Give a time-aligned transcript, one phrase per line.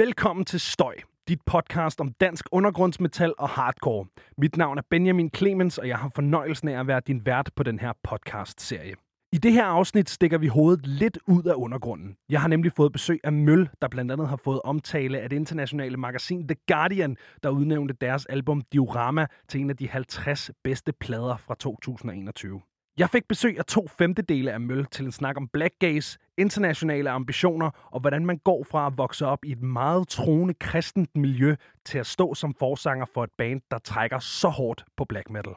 [0.00, 0.94] Velkommen til Støj,
[1.28, 4.06] dit podcast om dansk undergrundsmetal og hardcore.
[4.38, 7.62] Mit navn er Benjamin Clemens, og jeg har fornøjelsen af at være din vært på
[7.62, 8.94] den her podcast-serie.
[9.32, 12.16] I det her afsnit stikker vi hovedet lidt ud af undergrunden.
[12.28, 15.36] Jeg har nemlig fået besøg af Møl, der blandt andet har fået omtale af det
[15.36, 20.92] internationale magasin The Guardian, der udnævnte deres album Diorama til en af de 50 bedste
[20.92, 22.60] plader fra 2021.
[23.00, 27.10] Jeg fik besøg af to femtedele af Møl til en snak om black gaze, internationale
[27.10, 31.54] ambitioner og hvordan man går fra at vokse op i et meget troende kristent miljø
[31.84, 35.52] til at stå som forsanger for et band, der trækker så hårdt på black metal.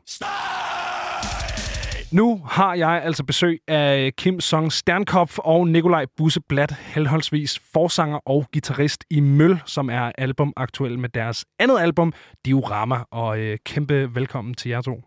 [2.12, 8.20] Nu har jeg altså besøg af Kim Song Sternkopf og Nikolaj Busse Blat, henholdsvis forsanger
[8.26, 12.14] og guitarist i Møl, som er album aktuel med deres andet album,
[12.46, 12.98] Diorama.
[13.12, 15.02] Og øh, kæmpe velkommen til jer to.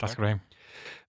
[0.00, 0.40] Tak skal du have.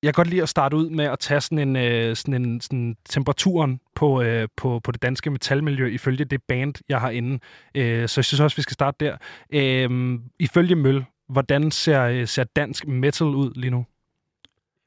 [0.03, 2.61] Jeg kan godt lide at starte ud med at tage sådan en, øh, sådan en
[2.61, 7.39] sådan temperaturen på, øh, på, på det danske metalmiljø, ifølge det band, jeg har inde.
[7.75, 9.17] Øh, så jeg synes også, vi skal starte der.
[9.49, 13.85] Øh, ifølge Møl, hvordan ser, øh, ser dansk metal ud lige nu?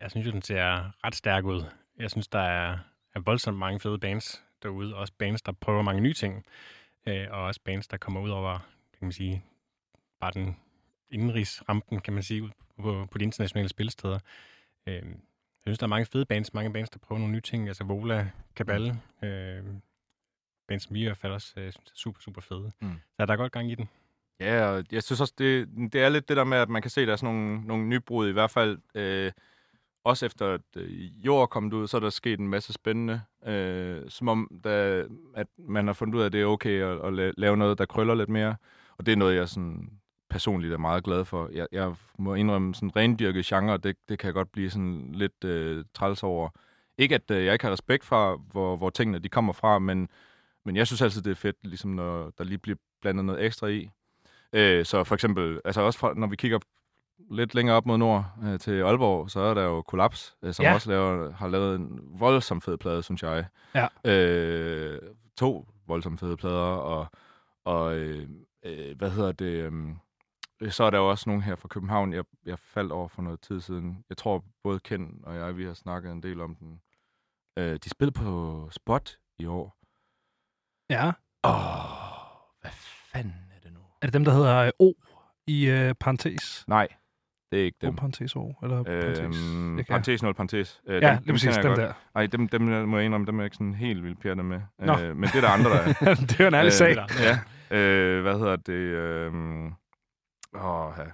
[0.01, 1.65] Jeg synes jo, den ser ret stærk ud.
[1.99, 2.79] Jeg synes, der er,
[3.15, 4.97] er voldsomt mange fede bands derude.
[4.97, 6.45] Også bands, der prøver mange nye ting.
[7.09, 8.59] Øh, og også bands, der kommer ud over,
[8.99, 9.45] kan man sige,
[10.21, 10.57] bare den
[11.11, 12.51] indenrigsrampen, kan man sige,
[12.83, 14.19] på, på de internationale spilsteder.
[14.87, 17.69] Øh, jeg synes, der er mange fede bands, mange bands, der prøver nogle nye ting.
[17.69, 19.65] Altså Vola, Kabal, øh,
[20.69, 22.73] bands, som vi i hvert fald også øh, synes er super, super fede.
[22.81, 22.93] Mm.
[23.17, 23.89] Så der er godt gang i den.
[24.41, 26.91] Ja, og jeg synes også, det, det er lidt det der med, at man kan
[26.91, 29.33] se, at der er sådan nogle, nogle nybrud, i hvert fald øh,
[30.05, 33.21] også efter at øh, jord er kommet ud, så er der sket en masse spændende,
[33.47, 37.19] øh, som om, der, at man har fundet ud af, at det er okay at,
[37.19, 38.57] at lave noget, der krøller lidt mere.
[38.99, 40.01] Og det er noget, jeg sådan
[40.35, 41.49] personligt er meget glad for.
[41.53, 45.45] Jeg, jeg må indrømme, sådan rendyrket genre, det, det kan jeg godt blive sådan lidt
[45.45, 46.49] øh, træls over.
[46.99, 50.09] Ikke at øh, jeg ikke har respekt for, hvor, hvor tingene de kommer fra, men,
[50.65, 53.67] men jeg synes altid, det er fedt, ligesom når der lige bliver blandet noget ekstra
[53.67, 53.91] i.
[54.53, 56.59] Øh, så for eksempel, altså også for, når vi kigger
[57.31, 60.65] lidt længere op mod nord øh, til Aalborg, så er der jo Kollaps, øh, som
[60.65, 60.75] ja.
[60.75, 63.47] også laver, har lavet en voldsom fed plade, synes jeg.
[63.75, 64.11] Ja.
[64.13, 64.99] Øh,
[65.37, 67.07] to voldsomt fede plader, og,
[67.65, 68.29] og øh,
[68.65, 69.73] øh, hvad hedder det...
[69.73, 69.73] Øh,
[70.69, 73.41] så er der jo også nogen her fra København, jeg, jeg faldt over for noget
[73.41, 74.05] tid siden.
[74.09, 76.81] Jeg tror, både Ken og jeg, vi har snakket en del om den.
[77.59, 79.77] Øh, de spillede på Spot i år.
[80.91, 81.13] Ja.
[81.45, 81.55] Åh,
[82.61, 82.71] hvad
[83.13, 83.81] fanden er det nu?
[84.03, 84.93] Er det dem, der hedder øh, O
[85.47, 86.65] i øh, parentes?
[86.69, 86.89] Nej,
[87.53, 87.91] det er ikke dem.
[87.91, 89.37] O parentes O, eller parentes?
[89.55, 90.83] Øhm, parentes 0 parentes.
[90.87, 91.93] Øh, ja, dem, lige præcis, dem, dem der.
[92.15, 94.61] Nej, dem, dem må jeg indrømme, dem er jeg ikke sådan helt vildt pjerne med.
[94.81, 96.15] Øh, men det er der andre, der er.
[96.29, 96.97] det er jo en ærlig øh, sag.
[97.21, 97.39] Ja.
[97.77, 98.73] Øh, hvad hedder det?
[98.73, 99.33] Øh,
[100.55, 101.05] Åh, ja.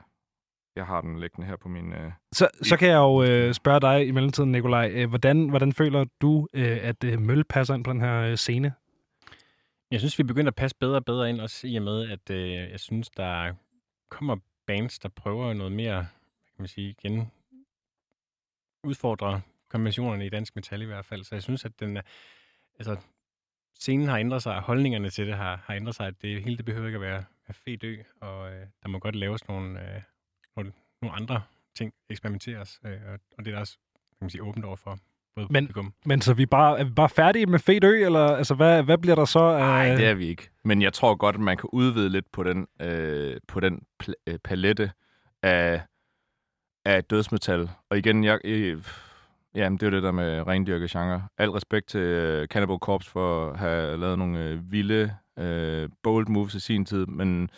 [0.77, 1.93] Jeg har den liggende her på min...
[1.93, 2.13] Øh...
[2.33, 4.91] Så, så kan jeg jo øh, spørge dig i mellemtiden, Nikolaj.
[4.95, 8.37] Øh, hvordan, hvordan føler du, øh, at øh, Møl passer ind på den her øh,
[8.37, 8.75] scene?
[9.91, 12.31] Jeg synes, vi begynder at passe bedre og bedre ind, også i og med, at
[12.31, 13.55] øh, jeg synes, der
[14.09, 14.37] kommer
[14.67, 15.99] bands, der prøver noget mere,
[16.47, 17.31] kan man sige, igen,
[18.85, 21.25] udfordre konventionerne i dansk metal i hvert fald.
[21.25, 21.99] Så jeg synes, at den,
[22.79, 22.97] altså,
[23.81, 26.57] scenen har ændret sig, og holdningerne til det har, har ændret sig, at det hele
[26.57, 29.81] det behøver ikke at være af fed ø, og øh, der må godt laves nogle,
[29.81, 30.03] øh,
[30.57, 30.73] nogle,
[31.03, 31.43] nogle andre
[31.75, 32.93] ting, eksperimenteres, øh,
[33.39, 33.79] og det er der også
[34.19, 34.99] kan man sige, åbent over for.
[35.51, 35.73] Men,
[36.05, 38.99] men så vi bare, er vi bare færdige med fed ø, eller altså, hvad, hvad
[38.99, 39.59] bliver der så?
[39.59, 39.97] Nej, øh...
[39.97, 40.51] det er vi ikke.
[40.65, 44.13] Men jeg tror godt, at man kan udvide lidt på den, øh, på den pl-
[44.27, 44.93] øh, palette
[45.43, 45.83] af,
[46.85, 47.71] af dødsmetal.
[47.91, 48.85] Og igen, jeg, øh,
[49.55, 51.29] jamen, det er jo det der med rendyrket genre.
[51.39, 56.27] Al respekt til øh, Cannibal Corpse for at have lavet nogle øh, vilde øh, bold
[56.29, 57.51] moves i sin tid, men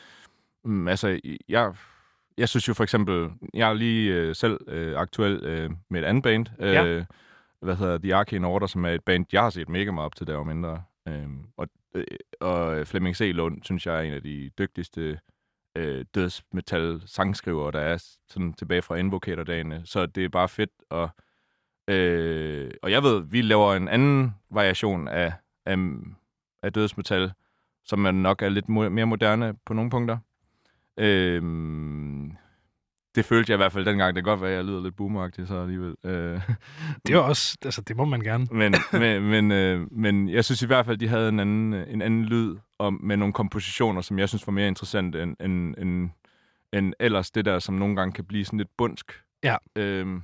[0.64, 1.74] mm, altså, jeg,
[2.38, 6.06] jeg synes jo for eksempel, jeg er lige øh, selv øh, aktuel øh, med et
[6.06, 7.04] andet band, øh, ja.
[7.60, 10.16] hvad hedder The Arcane Order, som er et band, jeg har set mega meget op
[10.16, 10.82] til der mindre.
[11.08, 12.04] Øh, og, øh,
[12.40, 13.30] og Flemming C.
[13.34, 15.18] Lund, synes jeg er en af de dygtigste
[15.76, 19.82] øh, dødsmetal sangskrivere, der er sådan tilbage fra Invocator-dagene.
[19.84, 21.10] Så det er bare fedt, og,
[21.88, 25.32] øh, og jeg ved, vi laver en anden variation af,
[25.66, 25.76] af,
[26.62, 27.32] af dødsmetal,
[27.84, 30.18] som er nok er lidt mere moderne på nogle punkter.
[30.96, 32.32] Øhm,
[33.14, 34.16] det følte jeg i hvert fald dengang.
[34.16, 35.96] Det kan godt være, at jeg lyder lidt boomeragtig så alligevel.
[36.04, 36.40] Øh.
[37.06, 38.46] Det er også, altså det må man gerne.
[38.50, 42.02] men, men, men, øh, men jeg synes i hvert fald, de havde en anden, en
[42.02, 46.10] anden lyd og med nogle kompositioner, som jeg synes var mere interessant end, end, end,
[46.72, 49.22] end ellers det der, som nogle gange kan blive sådan lidt bundsk.
[49.44, 49.56] Ja.
[49.76, 50.22] Øhm,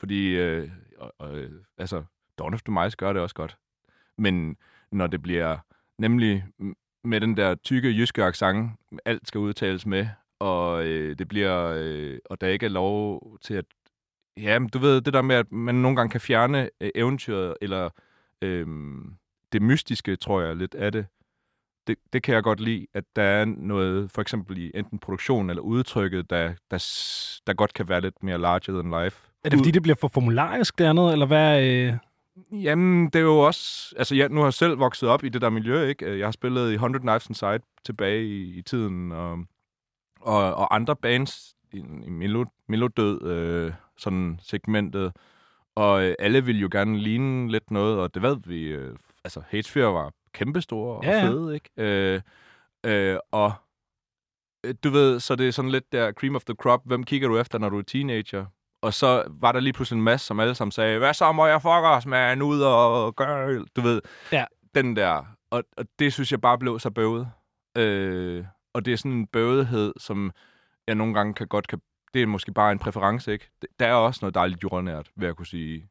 [0.00, 1.38] fordi, øh, og, og,
[1.78, 2.02] altså,
[2.38, 3.56] Dawn of the Mice gør det også godt.
[4.18, 4.56] Men
[4.92, 5.56] når det bliver
[5.98, 6.44] nemlig
[7.04, 8.70] med den der tykke jyske accent,
[9.04, 10.06] alt skal udtales med,
[10.40, 13.64] og øh, det bliver, øh, og der ikke er lov til at,
[14.36, 17.54] ja, men du ved, det der med, at man nogle gange kan fjerne øh, eventyret,
[17.60, 17.90] eller
[18.42, 18.66] øh,
[19.52, 21.06] det mystiske, tror jeg lidt af det,
[21.86, 25.50] det, det kan jeg godt lide, at der er noget, for eksempel i enten produktion
[25.50, 26.78] eller udtrykket, der, der,
[27.46, 29.28] der godt kan være lidt mere larger than life.
[29.44, 31.64] Er det fordi, det bliver for formularisk dernede, eller hvad?
[31.64, 31.94] Øh...
[32.52, 33.94] Jamen, det er jo også...
[33.98, 36.18] Altså, jeg, nu har jeg selv vokset op i det der miljø, ikke?
[36.18, 39.38] Jeg har spillet i 100 Knives Inside tilbage i, i tiden, og,
[40.20, 45.12] og, og andre bands i, i Melo, Melodød, øh, sådan segmentet,
[45.74, 48.64] og øh, alle ville jo gerne ligne lidt noget, og det ved vi.
[48.64, 51.28] Øh, altså, Hatesphere var kæmpestore og Ja, ja.
[51.28, 51.70] fede, ikke?
[51.76, 52.20] Øh,
[52.86, 53.52] øh, og
[54.64, 56.80] øh, du ved, så det er sådan lidt der cream of the crop.
[56.84, 58.46] Hvem kigger du efter, når du er teenager?
[58.82, 61.46] Og så var der lige pludselig en masse, som alle sammen sagde, hvad så må
[61.46, 64.02] jeg fuck os, man, ud og gøre, du ved.
[64.32, 64.44] Ja.
[64.74, 65.24] Den der.
[65.50, 67.30] Og, og det synes jeg bare blev så bøvet.
[67.76, 70.32] Øh, og det er sådan en bøvethed, som
[70.86, 71.80] jeg nogle gange kan godt kan...
[72.14, 73.50] Det er måske bare en præference, ikke?
[73.78, 75.88] Der er også noget dejligt jordnært, ved at kunne sige,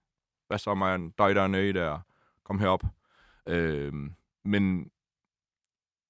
[0.48, 2.00] hvad så, man, dig der nede der,
[2.46, 2.84] kom herop.
[3.48, 3.94] Øh,
[4.46, 4.92] men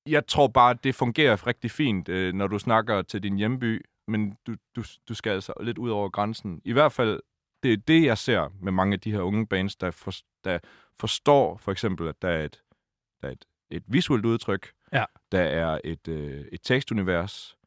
[0.05, 4.37] jeg tror bare, det fungerer rigtig fint, øh, når du snakker til din hjemby, men
[4.47, 6.61] du, du, du skal altså lidt ud over grænsen.
[6.65, 7.19] I hvert fald,
[7.63, 10.11] det er det, jeg ser med mange af de her unge bands, der, for,
[10.43, 10.59] der
[10.99, 12.63] forstår for eksempel, at der er et,
[13.21, 15.05] der er et, et visuelt udtryk, Ja.
[15.31, 17.57] der er et, øh, et tekstunivers,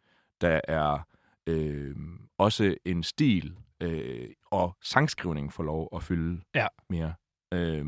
[0.40, 0.98] der er
[1.46, 1.96] øh,
[2.38, 6.66] også en stil, øh, og sangskrivning får lov at fylde Ja.
[6.90, 7.14] mere.
[7.54, 7.84] Øh,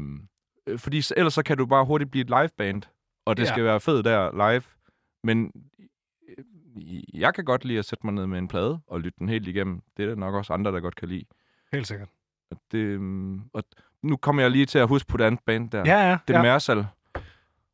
[0.76, 2.82] fordi ellers så kan du bare hurtigt blive et liveband,
[3.24, 3.48] og det Ja.
[3.48, 3.52] ja.
[3.54, 4.62] skal være fedt der live.
[5.24, 5.52] Men
[6.28, 6.44] øh,
[7.14, 9.48] jeg kan godt lide at sætte mig ned med en plade og lytte den helt
[9.48, 9.80] igennem.
[9.96, 11.24] Det er der nok også andre, der godt kan lide.
[11.72, 12.08] Helt sikkert.
[12.50, 13.64] Og det, øhm, og
[14.02, 15.82] nu kommer jeg lige til at huske på det andet band der.
[15.86, 16.16] Ja, ja.
[16.28, 16.38] Det ja.
[16.38, 16.86] er Mersal.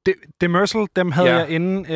[0.07, 1.37] De, Demersal, dem havde Ja.
[1.37, 1.93] jeg inde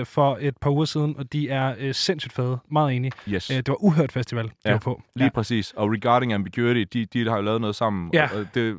[0.00, 2.58] øh, for et par uger siden, og de er øh, sindssygt fede.
[2.70, 3.12] Meget enige.
[3.28, 3.50] Yes.
[3.50, 5.02] Øh, det var Uhørt Festival, de Ja, var på.
[5.14, 5.30] Lige ja.
[5.34, 5.72] præcis.
[5.72, 8.10] Og Regarding Ambiguity, de, de har jo lavet noget sammen.
[8.14, 8.28] Ja.
[8.38, 8.78] Og det,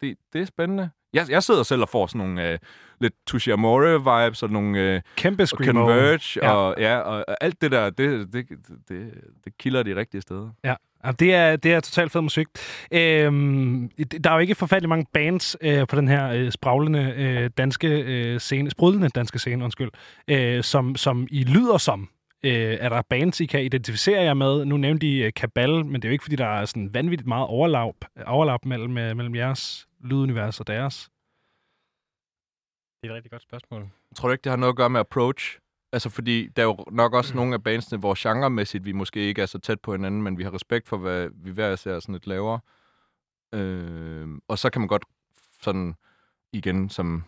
[0.00, 0.90] det, det er spændende.
[1.12, 2.58] Jeg, jeg sidder selv og får sådan nogle øh,
[3.00, 5.80] lidt Touche Amore-vibes og nogle øh, Kæmpe og screamo.
[5.80, 6.50] Converge Ja.
[6.50, 8.46] Og, ja, og, og alt det der, det, det,
[8.88, 9.10] det,
[9.44, 10.50] det kilder de rigtige steder.
[10.64, 10.74] Ja,
[11.04, 12.46] Jamen, det er, det er totalt fed musik.
[12.92, 13.90] Øhm,
[14.24, 17.88] der er jo ikke forfærdelig mange bands øh, på den her øh, spraglende øh, danske
[17.88, 19.90] øh, scene, sprudlende danske scene, undskyld,
[20.28, 22.08] øh, som, som I lyder som.
[22.44, 24.64] Øh, er der bands, I kan identificere jer med?
[24.64, 27.28] Nu nævnte I øh, Kabal, men det er jo ikke, fordi der er sådan vanvittigt
[27.28, 27.94] meget overlap,
[28.26, 31.10] overlap mellem, øh, mellem jeres lydunivers og deres.
[33.02, 33.90] Det er et rigtig godt spørgsmål.
[34.16, 35.58] Tror du ikke, det har noget at gøre med approach?
[35.92, 39.42] Altså, fordi der er jo nok også nogle af bandsene, hvor genremæssigt vi måske ikke
[39.42, 42.12] er så tæt på hinanden, men vi har respekt for, hvad vi hver især sådan
[42.12, 42.58] lidt laver.
[43.54, 45.04] Øh, og så kan man godt
[45.60, 45.94] sådan
[46.52, 47.24] igen som,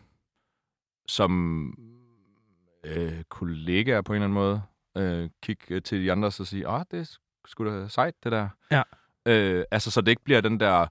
[1.07, 1.75] som
[2.85, 4.63] øh, kollegaer på en eller anden måde
[4.97, 8.15] øh, kigge øh, til de andre og så sige, ah, det er sgu da sejt,
[8.25, 8.49] det der.
[8.71, 8.83] Ja.
[9.27, 10.87] Øh, altså, så det ikke bliver den der,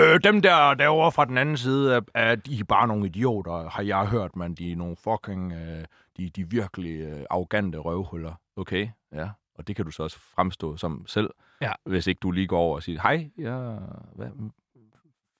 [0.00, 3.68] øh, dem der derovre fra den anden side, er, er de er bare nogle idioter,
[3.68, 4.54] har jeg hørt, man.
[4.54, 5.84] De er nogle fucking, øh,
[6.16, 8.34] de, de virkelig øh, arrogante røvhuller.
[8.56, 9.28] Okay, ja.
[9.54, 11.30] Og det kan du så også fremstå som selv,
[11.60, 11.72] Ja.
[11.84, 13.76] hvis ikke du lige går over og siger, hej, ja,
[14.14, 14.28] hvad,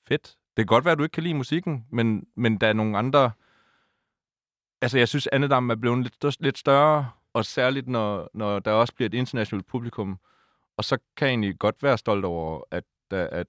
[0.08, 0.22] fedt.
[0.56, 2.98] Det kan godt være, at du ikke kan lide musikken, men, men der er nogle
[2.98, 3.30] andre...
[4.82, 8.94] Altså, jeg synes, Annedam er blevet lidt, lidt større, og særligt, når, når der også
[8.94, 10.18] bliver et internationalt publikum.
[10.76, 13.46] Og så kan jeg egentlig godt være stolt over, at, at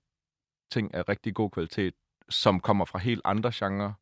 [0.72, 1.94] ting er rigtig god kvalitet,
[2.30, 3.94] som kommer fra helt andre genrer,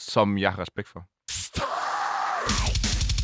[0.00, 1.06] som jeg har respekt for.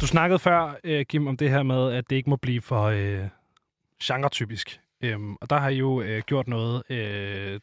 [0.01, 2.83] Du snakkede før, øh, Kim, om det her med, at det ikke må blive for
[2.83, 3.29] øh,
[4.03, 4.81] genretypisk.
[5.05, 7.61] Øhm, og der har I jo øh, gjort noget, øh,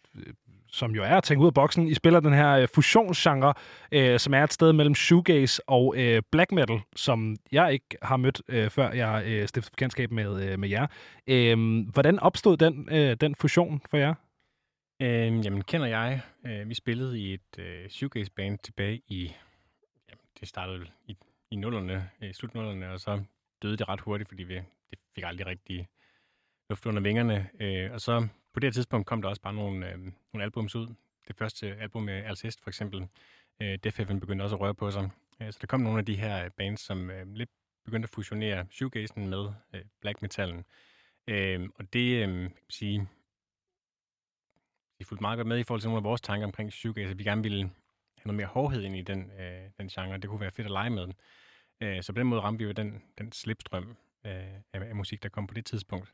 [0.72, 1.88] som jo er at tænke ud af boksen.
[1.88, 3.54] I spiller den her øh, fusionsgenre,
[3.92, 8.18] øh, som er et sted mellem shoegaze og øh, black metal, som jeg ikke har
[8.18, 10.88] mødt, øh, før jeg øh, stiftede bekendtskab med, øh, med jer.
[11.28, 14.14] Øh, hvordan opstod den, øh, den fusion for jer?
[15.02, 16.22] Øh, jamen, kender jeg.
[16.46, 19.34] Øh, vi spillede i et øh, shoegaze-band tilbage i...
[20.10, 21.18] Jamen, det startede i,
[21.52, 23.24] i nullerne, i slut nullerne, og så
[23.62, 24.56] døde det ret hurtigt, fordi vi
[24.90, 25.88] det fik aldrig rigtig
[26.70, 27.50] luft under vingerne.
[27.60, 29.98] Øh, og så på det her tidspunkt kom der også bare nogle, øh,
[30.34, 30.88] nogle albums ud.
[31.28, 33.08] Det første album med Alcest for eksempel.
[33.62, 35.10] Øh, Def Heaven begyndte også at røre på sig.
[35.42, 37.50] Øh, så der kom nogle af de her øh, bands, som øh, lidt
[37.86, 40.66] begyndte at fusionere shoegazen med øh, black metalen.
[41.28, 43.08] Øh, og det, øh, jeg sige,
[45.00, 47.10] vi fulgte meget godt med i forhold til nogle af vores tanker omkring shoegaze, at
[47.10, 50.18] altså, vi gerne ville have noget mere hårdhed ind i den, øh, den genre.
[50.18, 51.08] Det kunne være fedt at lege med.
[51.82, 54.32] Øh, så på den måde ramte vi jo den, den slipstrøm øh,
[54.74, 56.12] af, af musik, der kom på det tidspunkt.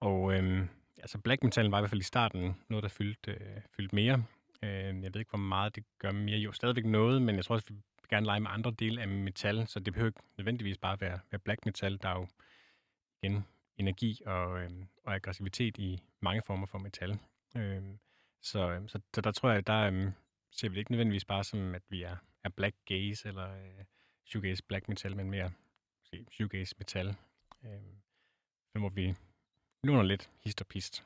[0.00, 0.66] Og øh,
[0.98, 4.24] altså black metal var i hvert fald i starten noget, der fyldte, øh, fyldte mere.
[4.62, 6.38] Øh, jeg ved ikke, hvor meget det gør mere.
[6.38, 9.08] Jo, stadigvæk noget, men jeg tror også, vi vil gerne lege med andre dele af
[9.08, 11.98] metal, så det behøver ikke nødvendigvis bare være, være black metal.
[12.02, 12.26] Der er jo
[13.22, 13.44] igen
[13.76, 14.70] energi og, øh,
[15.04, 17.18] og aggressivitet i mange former for metal.
[17.56, 17.82] Øh,
[18.42, 20.10] så, øh, så, så der tror jeg, der øh,
[20.52, 23.84] ser vi det ikke nødvendigvis bare som, at vi er, er black gaze eller, øh,
[24.26, 25.50] shoegaze black metal, men mere
[26.00, 27.08] måske, shoegaze metal.
[27.64, 27.82] Øh,
[28.74, 29.14] men hvor vi
[29.84, 31.04] låner lidt hist og pist.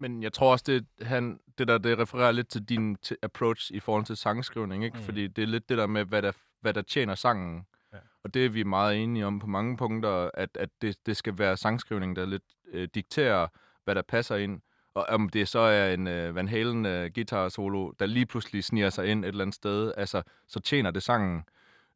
[0.00, 3.72] Men jeg tror også, det, han, det der det refererer lidt til din t- approach
[3.72, 4.96] i forhold til sangskrivning, ikke?
[4.96, 5.02] Mm.
[5.02, 7.66] Fordi det er lidt det der med, hvad der, hvad der tjener sangen.
[7.92, 7.98] Ja.
[8.22, 11.38] Og det er vi meget enige om på mange punkter, at, at det, det skal
[11.38, 13.48] være sangskrivning, der lidt øh, dikterer,
[13.84, 14.62] hvad der passer ind.
[14.94, 18.64] Og om det så er en øh, Van Halen øh, guitar solo, der lige pludselig
[18.64, 21.42] sniger sig ind et eller andet sted, altså, så tjener det sangen.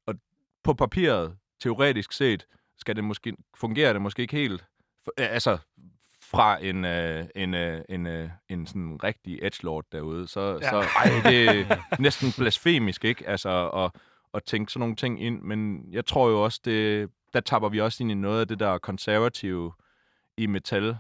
[0.07, 0.15] Og
[0.63, 2.47] på papiret, teoretisk set,
[2.79, 4.65] skal det måske, fungerer det måske ikke helt.
[5.05, 5.59] For, øh, altså,
[6.23, 10.71] fra en, øh, en, øh, en, øh, en sådan rigtig edgelord derude, så, Ja.
[10.71, 13.29] så ej, det er næsten blasfemisk, ikke?
[13.29, 13.91] Altså, at,
[14.35, 17.81] at tænke sådan nogle ting ind, men jeg tror jo også, det, der tapper vi
[17.81, 19.73] også ind i noget af det der konservative
[20.37, 20.97] i metal,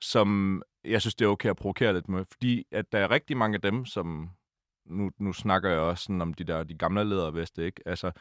[0.00, 3.36] som jeg synes, det er okay at provokere lidt med, fordi at der er rigtig
[3.36, 4.30] mange af dem, som,
[4.86, 7.82] nu, nu snakker jeg også sådan om de der de gamle lederveste, ikke?
[7.86, 8.12] Altså,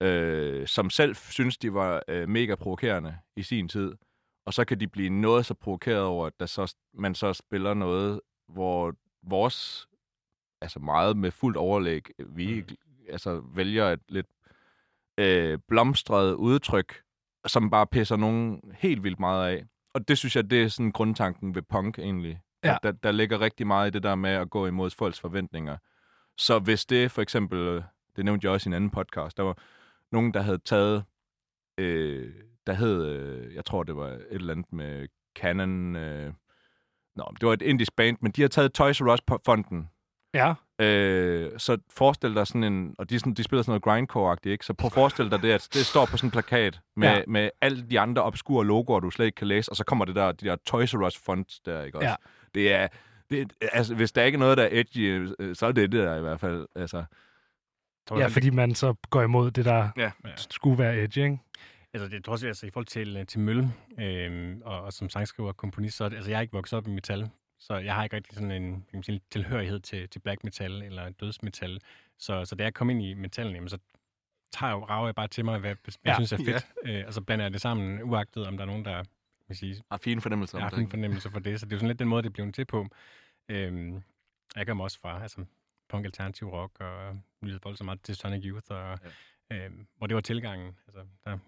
[0.00, 3.94] øh, som selv synes, de var øh, mega provokerende i sin tid,
[4.46, 7.74] og så kan de blive noget så provokeret over, at der så, man så spiller
[7.74, 9.88] noget, hvor vores,
[10.60, 12.76] altså meget med fuldt overlæg, vi mm.
[13.08, 14.26] altså vælger et lidt
[15.18, 17.02] øh, blomstret udtryk,
[17.46, 19.64] som bare pisser nogen helt vildt meget af.
[19.94, 22.40] Og det synes jeg, det er sådan grundtanken ved punk egentlig.
[22.64, 22.76] Ja.
[22.82, 25.76] Der, der ligger rigtig meget i det der med at gå imod folks forventninger.
[26.38, 27.82] Så hvis det for eksempel, øh,
[28.16, 29.58] det nævnte jeg også i en anden podcast, der var
[30.12, 31.04] nogen, der havde taget,
[31.78, 32.34] øh,
[32.66, 36.32] der hed, øh, jeg tror det var et eller andet med Canon, øh,
[37.16, 39.88] Nå, det var et indisk band, men de har taget Toys R Us-fonden.
[40.34, 40.54] Ja.
[40.78, 44.66] Øh, så forestil dig sådan en, og de, sådan, de spiller sådan noget grindcore-agtigt, ikke?
[44.66, 47.22] Så prøv at forestille dig det, at det står på sådan en plakat med, Ja.
[47.26, 50.14] med alle de andre obskure logoer, du slet ikke kan læse, og så kommer det
[50.14, 52.08] der, de der Toys R Us fonts der, ikke også?
[52.08, 52.14] Ja.
[52.54, 52.88] Det er,
[53.30, 56.00] det, altså, hvis der ikke er noget, der er edgy, øh, så er det det
[56.00, 56.66] der i hvert fald.
[56.76, 57.04] Altså,
[58.08, 60.10] Tror ja, jeg, fordi man så går imod det, der Ja.
[60.36, 61.38] Skulle være edge, ikke?
[61.94, 65.08] Altså, det tror jeg, altså, i forhold til, øh, til Mølle, øh, og, og, som
[65.08, 67.28] sangskriver og komponist, så er det, altså, jeg er ikke vokset op i metal,
[67.62, 70.82] så jeg har ikke rigtig sådan en kan man sige, tilhørighed til, til black metal
[70.82, 71.80] eller dødsmetal.
[72.18, 73.78] Så, så da jeg kom ind i metallen, jamen, så
[74.52, 76.14] tager jeg, rager jeg bare til mig, hvad jeg Ja.
[76.14, 78.84] synes er fedt, øh, og så blander jeg det sammen, uagtet om der er nogen,
[78.84, 79.06] der kan
[79.48, 80.78] man sige, har fine fornemmelser om har det.
[80.78, 82.54] en fornemmelse for det, så det er jo sådan lidt den måde, det er blevet
[82.54, 82.86] til på.
[83.48, 84.02] Øhm,
[84.56, 85.44] jeg kommer også fra altså,
[85.88, 88.98] punk alternativ rock, og lyttede voldsomt meget til Sonic Youth, og,
[89.50, 89.56] ja.
[89.56, 90.76] øhm, hvor det var tilgangen.
[90.86, 91.38] Altså, der,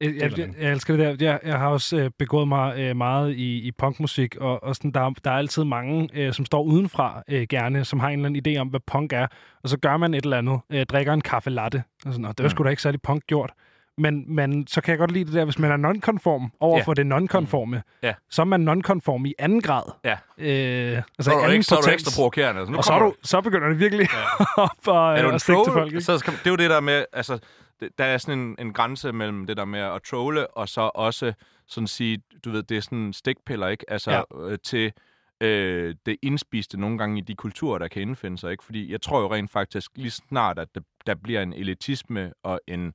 [0.00, 1.26] Jeg, jeg, jeg, jeg elsker det der.
[1.30, 4.90] Jeg, jeg har også øh, begået mig øh, meget i, i punkmusik, og, og sådan,
[4.90, 8.26] der, der er altid mange, øh, som står udenfra øh, gerne, som har en eller
[8.40, 9.26] anden idé om, hvad punk er.
[9.62, 11.82] Og så gør man et eller andet, øh, drikker en kaffe latte.
[12.06, 12.50] Og sådan, og det var Mm.
[12.50, 13.50] sgu da ikke særlig punk gjort.
[13.98, 16.82] Men, men så kan jeg godt lide det der, hvis man er non-konform over Ja.
[16.84, 18.14] for det non-konforme, Ja.
[18.30, 19.82] så er man non-konform i anden grad.
[20.04, 20.10] Ja.
[20.10, 22.60] Øh, altså Så er, du anden ikke, så er du ekstra provokerende.
[22.60, 24.44] Altså, nu Og så, du, så begynder det virkelig ja.
[24.62, 25.92] op og, er du øh, en at stikke til folk.
[25.92, 26.00] Ikke?
[26.00, 27.38] så det er jo det der med, altså,
[27.80, 30.90] det, der er sådan en, en grænse mellem det der med at trolle, og så
[30.94, 31.32] også
[31.66, 33.90] sådan sige, du ved, det er sådan stikpiller, ikke?
[33.90, 34.22] Altså, Ja.
[34.40, 34.50] ja.
[34.50, 34.92] øh, til
[35.40, 38.64] øh, det indspiste nogle gange i de kulturer, der kan indfinde sig, ikke?
[38.64, 42.60] Fordi jeg tror jo rent faktisk lige snart, at der, der bliver en elitisme og
[42.66, 42.92] en,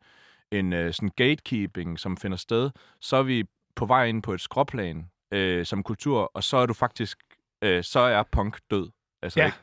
[0.51, 2.69] en øh, sådan gatekeeping, som finder sted,
[3.01, 3.43] så er vi
[3.75, 7.17] på vej ind på et skråplan øh, som kultur, og så er du faktisk,
[7.61, 8.89] øh, så er punk død.
[9.21, 9.45] Altså, Ja.
[9.45, 9.57] ikke?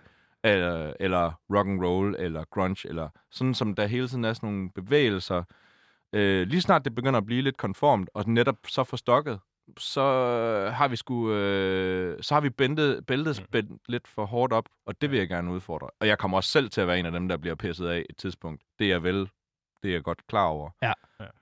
[0.44, 4.48] Eller, eller rock and roll eller grunge, eller sådan som der hele tiden er sådan
[4.48, 5.42] nogle bevægelser.
[6.12, 9.40] Øh, lige snart det begynder at blive lidt konformt, og netop så forstokket,
[9.78, 10.02] så
[10.74, 15.00] har vi sgu, øh, så har vi bæltet, bæltet spændt lidt for hårdt op, og
[15.00, 15.90] det vil jeg gerne udfordre.
[16.00, 18.06] Og jeg kommer også selv til at være en af dem, der bliver pisset af
[18.10, 18.62] et tidspunkt.
[18.78, 19.30] Det er jeg vel,
[19.82, 20.70] det er jeg godt klar over.
[20.82, 20.92] Ja.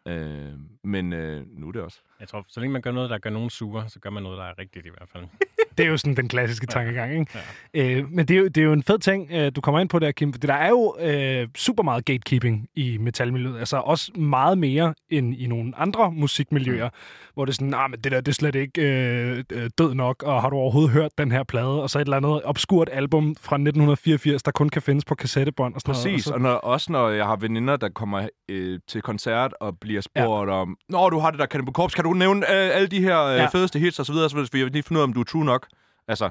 [0.06, 0.52] Øh,
[0.84, 2.00] men øh, nu er det også.
[2.20, 4.38] jeg tror, så længe man gør noget, der gør nogen sure, så gør man noget,
[4.38, 5.24] der er rigtigt i hvert fald.
[5.78, 7.26] Det er jo sådan den klassiske tankegang, ikke?
[7.74, 7.90] Ja.
[7.98, 9.88] Øh, men det er, jo, det er jo en fed ting, øh, du kommer ind
[9.88, 10.32] på der, Kim.
[10.32, 13.58] For der er jo øh, super meget gatekeeping i metalmiljøet.
[13.58, 17.30] Altså også meget mere end i nogle andre musikmiljøer, mm.
[17.34, 19.94] hvor det er sådan, nah, men det der det er slet ikke øh, øh, død
[19.94, 21.82] nok, og har du overhovedet hørt den her plade?
[21.82, 25.74] Og så et eller andet obskurt album fra 1984, der kun kan findes på kassettebånd.
[25.74, 26.34] Og sådan Præcis, Noget.
[26.34, 30.50] og når, også når jeg har veninder, der kommer øh, til koncert og bliver spurgt
[30.50, 30.54] ja.
[30.54, 33.22] om, Nå, du har det der Cannibal Corpse, kan du nævne øh, alle de her
[33.24, 33.46] øh, Ja.
[33.46, 35.24] fedeste hits og så videre, så vil vi lige finde ud af, om du er
[35.24, 35.66] true nok.
[36.08, 36.30] Altså,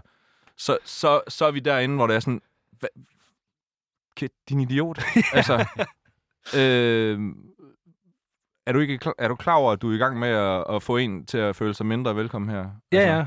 [0.57, 2.41] så, så, så er vi derinde, hvor det er sådan,
[2.85, 3.15] "Hva-
[4.15, 4.99] Kid, din idiot.
[5.33, 5.53] altså,
[6.57, 7.19] øh,
[8.67, 10.65] er du ikke klar, er du klar over, at du er i gang med at,
[10.75, 12.69] at få en til at føle sig mindre velkommen her?
[12.91, 13.25] Ja, altså,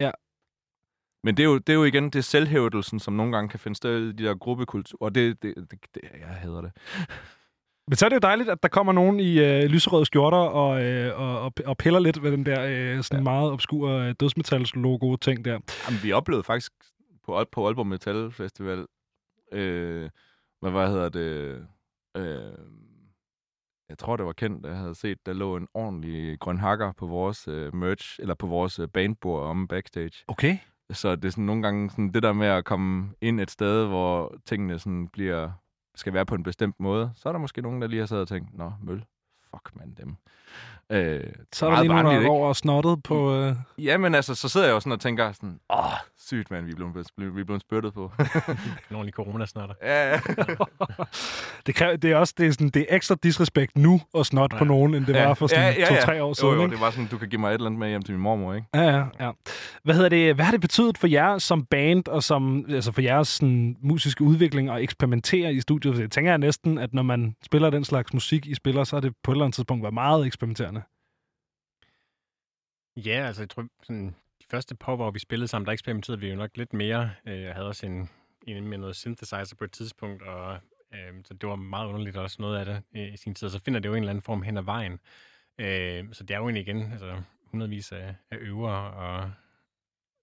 [0.00, 0.10] ja.
[1.24, 3.76] Men det er, jo, det er jo igen det selvhævdelsen, som nogle gange kan finde
[3.76, 6.72] sted i de der gruppekulturer, og det, det, det, det jeg hader det.
[7.90, 10.84] Men så er det jo dejligt, at der kommer nogen i øh, lyserøde skjorter og,
[10.84, 13.22] øh, og, og, piller lidt ved den der øh, sådan ja.
[13.22, 15.58] meget obskure øh, dødsmetals-logo-ting der.
[15.88, 16.72] Jamen, vi oplevede faktisk
[17.24, 18.86] på, på Aalborg Metal Festival,
[19.52, 20.10] øh,
[20.60, 21.66] hvad, hvad hedder det,
[22.16, 22.52] øh,
[23.88, 27.06] jeg tror, det var kendt, jeg havde set, der lå en ordentlig grøn hakker på
[27.06, 30.24] vores øh, merch, eller på vores øh, bandbord om backstage.
[30.28, 30.58] Okay.
[30.90, 33.86] Så det er sådan nogle gange sådan det der med at komme ind et sted,
[33.86, 35.50] hvor tingene sådan bliver,
[36.00, 37.10] skal være på en bestemt måde.
[37.14, 39.04] Så er der måske nogen, der lige har siddet og tænkt, nå, møl,
[39.50, 40.16] fuck man dem.
[40.92, 41.20] Øh,
[41.52, 43.36] Så er der lige nogen, der går og snottet på...
[43.36, 43.56] Øh...
[43.78, 45.84] Jamen altså, så sidder jeg jo sådan og tænker sådan, åh,
[46.18, 48.12] sygt mand, vi er blevet, vi er blevet spyttet på.
[48.90, 49.74] En ordentlig coronasnotter.
[49.82, 50.20] ja, ja.
[51.66, 54.56] det, kræver, det er også det er sådan, det er ekstra disrespekt nu at snotte
[54.56, 54.58] ja.
[54.58, 54.68] på Ja.
[54.68, 56.48] nogen, end det var for sådan to-tre år siden.
[56.50, 56.72] Jo, jo, ikke?
[56.74, 58.54] det var sådan, du kan give mig et eller andet med hjem til min mormor,
[58.54, 58.66] ikke?
[58.74, 59.30] Ja, ja, ja.
[59.84, 63.00] Hvad, hedder det, hvad har det betydet for jer som band, og som, altså for
[63.00, 65.98] jeres sådan, musiske udvikling og eksperimentere i studiet?
[66.00, 69.00] Jeg tænker jeg næsten, at når man spiller den slags musik, I spiller, så er
[69.00, 70.79] det på et eller andet tidspunkt været meget eksperimenterende.
[72.96, 76.28] Ja, altså jeg tror, sådan, de første par, hvor vi spillede sammen, der eksperimenterede vi
[76.28, 77.10] jo nok lidt mere.
[77.26, 78.10] Øh, jeg havde også en,
[78.46, 80.58] en med noget synthesizer på et tidspunkt, og
[80.94, 83.46] øh, så det var meget underligt også noget af det øh, i sin tid.
[83.46, 85.00] Og så finder det jo en eller anden form hen ad vejen.
[85.58, 89.32] Øh, så det er jo egentlig igen altså, hundredvis af, af øver og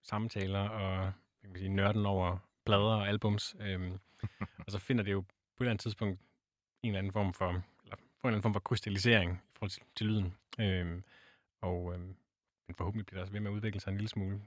[0.04, 3.56] samtaler og kan man sige, nørden over plader og albums.
[3.60, 3.92] Øh,
[4.66, 6.20] og så finder det jo på et eller andet tidspunkt
[6.84, 7.48] en eller anden form for,
[7.84, 10.34] eller for en eller anden form for krystallisering i forhold til, til lyden.
[10.60, 11.02] Øh,
[11.62, 12.00] og øh,
[12.68, 14.42] men forhåbentlig bliver det også ved med at udvikle sig en lille smule.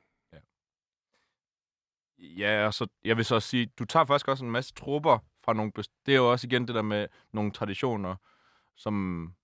[2.19, 5.19] Ja, og så, jeg vil så også sige, du tager faktisk også en masse trupper
[5.45, 5.73] fra nogle...
[6.07, 8.17] Det er jo også igen det der med nogle traditioner,
[8.77, 9.35] som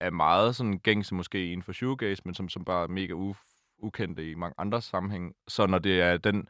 [0.00, 3.76] er meget sådan gængse måske inden for shoegaze, men som, som bare er mega u-
[3.78, 5.36] ukendte i mange andre sammenhæng.
[5.48, 6.48] Så når det er den,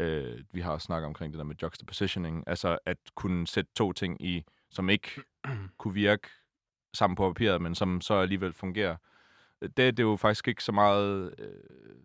[0.00, 4.22] øh, vi har snakket omkring det der med juxtapositioning, altså at kunne sætte to ting
[4.22, 5.22] i, som ikke
[5.78, 6.28] kunne virke
[6.94, 8.96] sammen på papiret, men som så alligevel fungerer.
[9.62, 11.48] Det, det er jo faktisk ikke så meget, øh,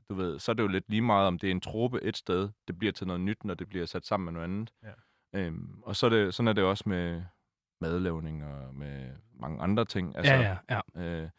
[0.10, 2.18] du ved, så er det jo lidt lige meget, om det er en trope et
[2.18, 4.74] sted, det bliver til noget nyt, når det bliver sat sammen med noget andet.
[4.84, 5.40] Ja.
[5.40, 7.24] Øhm, og så er det, sådan er det også med
[7.81, 10.18] madlavning og med mange andre ting.
[10.18, 11.24] Altså, ja, ja, ja.
[11.24, 11.29] Øh,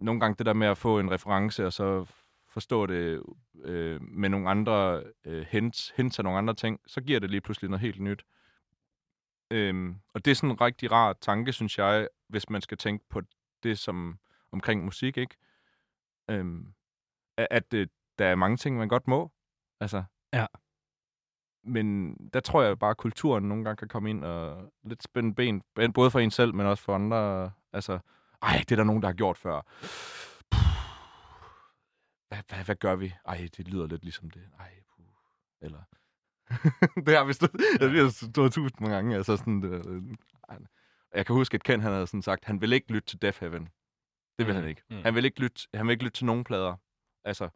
[0.00, 2.06] nogle gange det der med at få en reference, og så
[2.48, 3.22] forstå det
[3.64, 7.40] øh, med nogle andre øh, hints, hints af nogle andre ting, så giver det lige
[7.40, 8.24] pludselig noget helt nyt.
[9.50, 13.04] Øhm, og det er sådan en rigtig rar tanke, synes jeg, hvis man skal tænke
[13.08, 13.22] på
[13.62, 14.18] det som
[14.52, 15.36] omkring musik, ikke?
[16.30, 16.72] Øhm,
[17.36, 17.86] at at øh,
[18.18, 19.32] der er mange ting, man godt må.
[19.80, 20.04] Altså.
[20.32, 20.46] Ja.
[21.64, 25.34] Men der tror jeg bare, at kulturen nogle gange kan komme ind og lidt spænde
[25.34, 25.62] ben,
[25.92, 27.50] både for en selv, men også for andre.
[27.72, 27.98] Altså,
[28.42, 29.60] ej, det er der nogen, der har gjort før.
[32.28, 33.14] Hvad, hvad, hvad gør vi?
[33.26, 34.42] Ej, det lyder lidt ligesom det.
[34.58, 35.06] Ej, puh.
[35.60, 35.82] Eller...
[37.06, 37.86] det har vi stået, ja.
[37.86, 39.16] vi har stået tusind mange gange.
[39.16, 40.02] Altså sådan, det, øh,
[40.48, 40.58] ej.
[41.14, 43.40] jeg kan huske, at Ken han havde sådan sagt, han vil ikke lytte til Death
[43.40, 43.68] Heaven.
[44.38, 44.82] Det vil Mm, han ikke.
[44.90, 44.96] mm.
[45.04, 46.74] Han vil ikke lytte, han vil ikke lytte til nogen plader.
[47.24, 47.48] Altså,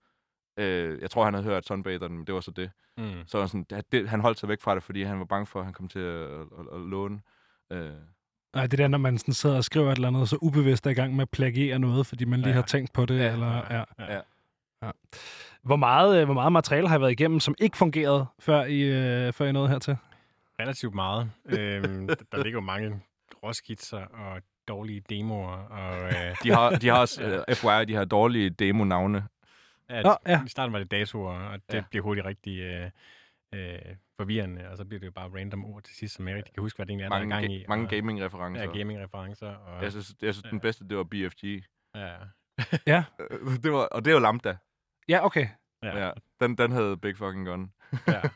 [0.56, 2.70] øh, jeg tror, han havde hørt Sunbatheren, men det var så det.
[2.98, 3.22] Mm.
[3.26, 5.64] Så sådan, det, han holdt sig væk fra det, fordi han var bange for, at
[5.64, 7.20] han kom til at, at, at, at låne.
[7.72, 7.90] Øh,
[8.54, 10.86] Nej, det er der, når man sådan sidder og skriver et eller andet, så ubevidst
[10.86, 12.54] er i gang med at plagiere noget, fordi man lige Ja.
[12.54, 13.18] har tænkt på det.
[13.18, 13.84] Ja, eller, ja.
[14.14, 14.20] Ja.
[14.82, 14.90] Ja.
[15.62, 18.80] Hvor, meget, øh, hvor meget materiale har I været igennem, som ikke fungerede, før I,
[18.80, 19.96] øh, før I nåede hertil?
[20.60, 21.30] Relativt meget.
[21.44, 23.00] øhm, der, der ligger jo mange
[23.42, 24.42] råskitser og
[24.74, 25.56] dårlige demoer.
[25.56, 27.16] Og, øh, de, har, de har også,
[27.48, 29.20] uh, FYI, de har dårlige demo-navne.
[29.88, 30.44] at Nå, ja.
[30.46, 31.76] I starten var det datoer, og det Ja.
[31.78, 31.84] ja.
[31.90, 32.90] bliver hurtigt rigtig øh,
[33.54, 33.78] øh,
[34.20, 36.60] forvirrende, og så bliver det jo bare random ord til sidst, som jeg rigtig kan
[36.62, 37.64] huske, hvad det egentlig er, der er Mange, gang i.
[37.68, 38.62] mange og, gaming-referencer.
[38.62, 39.48] Ja, gaming-referencer.
[39.54, 40.62] Og, Jeg synes, jeg synes den Ja.
[40.62, 41.44] bedste, det var BFG.
[41.94, 42.14] ja,
[42.86, 44.56] Ja, Øh, Det var, og det var Lambda.
[45.08, 45.46] ja okay.
[45.82, 46.10] ja, Ja.
[46.40, 47.72] Den, den havde Big Fucking Gun.
[48.08, 48.20] ja.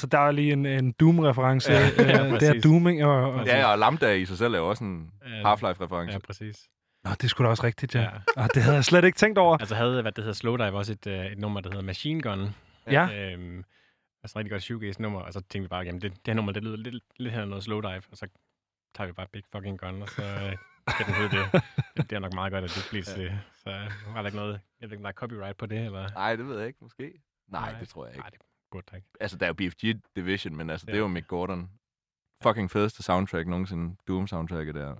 [0.00, 1.72] Så der er lige en, en Doom-reference.
[1.72, 2.60] Ja, Ja, ja, øh, det er.
[2.60, 3.04] Dooming.
[3.04, 3.46] Og, og.
[3.46, 5.42] Ja, og Lambda i sig selv er jo også en Ja.
[5.42, 6.12] Half-Life-reference.
[6.12, 6.68] ja, præcis.
[7.04, 8.00] Nå, det skulle da også rigtigt, ja.
[8.00, 8.08] Ja.
[8.36, 8.46] ja.
[8.54, 9.56] det havde jeg slet ikke tænkt over.
[9.58, 12.54] Altså havde, hvad det hedder, Slowdive også et, øh, et nummer, der hedder Machine Gun.
[12.90, 13.08] Ja.
[13.32, 13.64] Øhm,
[14.22, 16.62] altså rigtig godt shoegaze-nummer, og så tænkte vi bare, jamen det, det her nummer, det
[16.64, 18.26] lyder lidt, lidt her noget Slowdive, og så
[18.94, 20.56] tager vi bare Big Fucking Gun, og så øh,
[20.88, 21.62] skal den hedde det.
[22.10, 22.12] det.
[22.16, 23.38] Er nok meget godt, at det bliver det.
[23.64, 25.78] Så øh, var der ikke noget, jeg ved ikke, om der er copyright på det,
[25.84, 26.08] eller?
[26.14, 27.12] Nej, det ved jeg ikke, måske.
[27.48, 27.80] Nej, Nej.
[27.80, 28.20] det tror jeg ikke.
[28.20, 28.38] Nej, det
[28.90, 29.08] der ikke.
[29.20, 31.02] Altså, der er jo BFG Division, men altså, det er Ja.
[31.02, 31.70] jo Mick Gordon.
[32.42, 33.96] Fucking fedeste soundtrack nogensinde.
[34.08, 34.94] Doom-soundtracket der.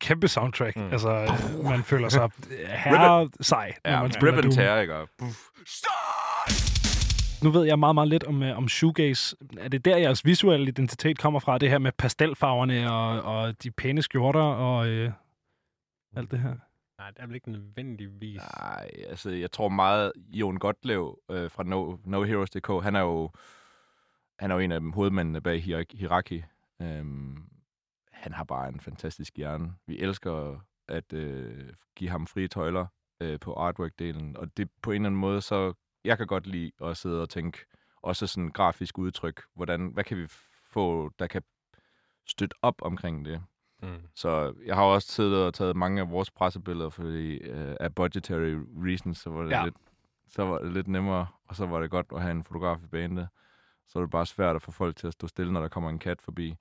[0.00, 0.76] Kæmpe soundtrack.
[0.76, 0.88] Mm.
[0.92, 2.30] Altså, øh, man føler sig
[2.84, 4.52] herre sej, når Ja, man spiller Doom.
[4.52, 4.94] Tear, ikke?
[7.42, 9.36] Nu ved jeg meget, meget lidt om, øh, om shoegaze.
[9.58, 11.58] Er det der, jeres visuelle identitet kommer fra?
[11.58, 15.12] Det her med pastelfarverne og, og de pæne skjorter og øh,
[16.16, 16.54] alt det her?
[17.00, 18.40] Nej, det er vel ikke nødvendigvis.
[18.60, 23.30] Nej, altså, jeg tror meget, Jon Gottlev øh, fra no, NoHeroes.dk, han er jo
[24.38, 26.42] han er jo en af dem hovedmændene bag Hiraki.
[26.82, 27.48] Øhm,
[28.12, 29.74] han har bare en fantastisk hjerne.
[29.86, 32.86] Vi elsker at øh, give ham frie tøjler
[33.20, 35.72] øh, på artwork-delen, og det på en eller anden måde, så
[36.04, 37.58] jeg kan godt lide at sidde og tænke,
[38.02, 40.26] også sådan grafisk udtryk, hvordan, hvad kan vi
[40.70, 41.42] få, der kan
[42.26, 43.42] støtte op omkring det.
[43.82, 43.88] Mm.
[44.14, 48.56] Så jeg har også siddet og taget mange af vores pressebilleder, fordi øh, af budgetary
[48.86, 49.64] reasons, så var det, Ja.
[49.64, 49.74] lidt,
[50.28, 52.86] så var det lidt nemmere, og så var det godt at have en fotograf i
[52.86, 53.28] bandet.
[53.88, 55.90] Så er det bare svært at få folk til at stå stille, når der kommer
[55.90, 56.56] en kat forbi.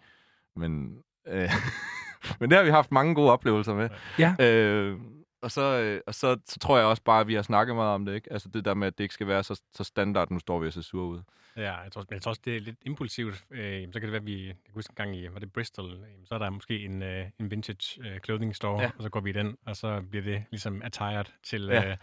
[0.55, 1.49] Men, øh,
[2.39, 3.89] men det har vi haft mange gode oplevelser med.
[4.19, 4.35] Ja.
[4.39, 4.99] Øh,
[5.41, 7.93] og så, øh, og så, så tror jeg også bare, at vi har snakket meget
[7.95, 8.33] om det, ikke?
[8.33, 10.67] Altså det der med, at det ikke skal være så, så standard, nu står vi
[10.67, 11.21] og ser sur ud.
[11.55, 13.43] Ja, jeg tror, jeg tror også, det er lidt impulsivt.
[13.51, 15.53] Øh, så kan det være, at vi, jeg kan huske en gang i, var det
[15.53, 18.83] Bristol, øh, så er der måske en, øh, en vintage øh, clothing store, Ja.
[18.85, 18.91] ja.
[18.97, 21.81] og så går vi i den, og så bliver det ligesom attired til, Ja.
[21.81, 21.91] ja.
[21.91, 21.97] øh,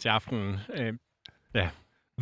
[0.00, 0.58] til aftenen.
[0.74, 0.94] Øh,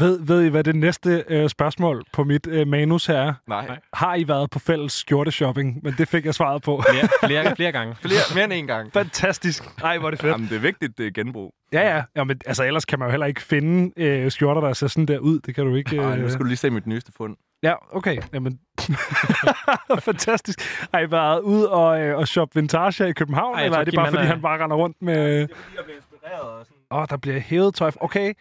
[0.00, 3.34] Ved, ved I, hvad det næste øh, spørgsmål på mit øh, manus her er?
[3.48, 3.78] Nej.
[3.94, 5.80] Har I været på fælles skjorteshopping?
[5.82, 6.82] Men det fik jeg svaret på.
[6.90, 7.94] flere, flere, flere gange.
[8.02, 8.92] Flere, mere end en gang.
[8.92, 9.80] Fantastisk.
[9.82, 10.32] Nej, hvor er det fedt.
[10.32, 11.54] Jamen, det er vigtigt, det er genbrug.
[11.72, 12.02] Ja, ja.
[12.16, 15.06] ja men, altså, ellers kan man jo heller ikke finde øh, skjorter, der ser sådan
[15.06, 15.38] der ud.
[15.40, 15.96] Det kan du ikke...
[15.96, 16.18] Ej, Øh...
[16.22, 17.36] nu skal du lige se mit nyeste fund.
[17.62, 18.18] Ja, okay.
[18.34, 18.58] Jamen.
[20.00, 20.60] Fantastisk.
[20.94, 23.54] Har I været ude og, øh, og shoppe vintage i København?
[23.58, 25.48] Ej, eller er det bare, fordi er- han bare render rundt med...
[25.48, 26.76] fordi, jeg blev inspireret og sådan.
[26.90, 27.90] Åh, oh, der bliver hævet tøj.
[28.00, 28.32] Okay.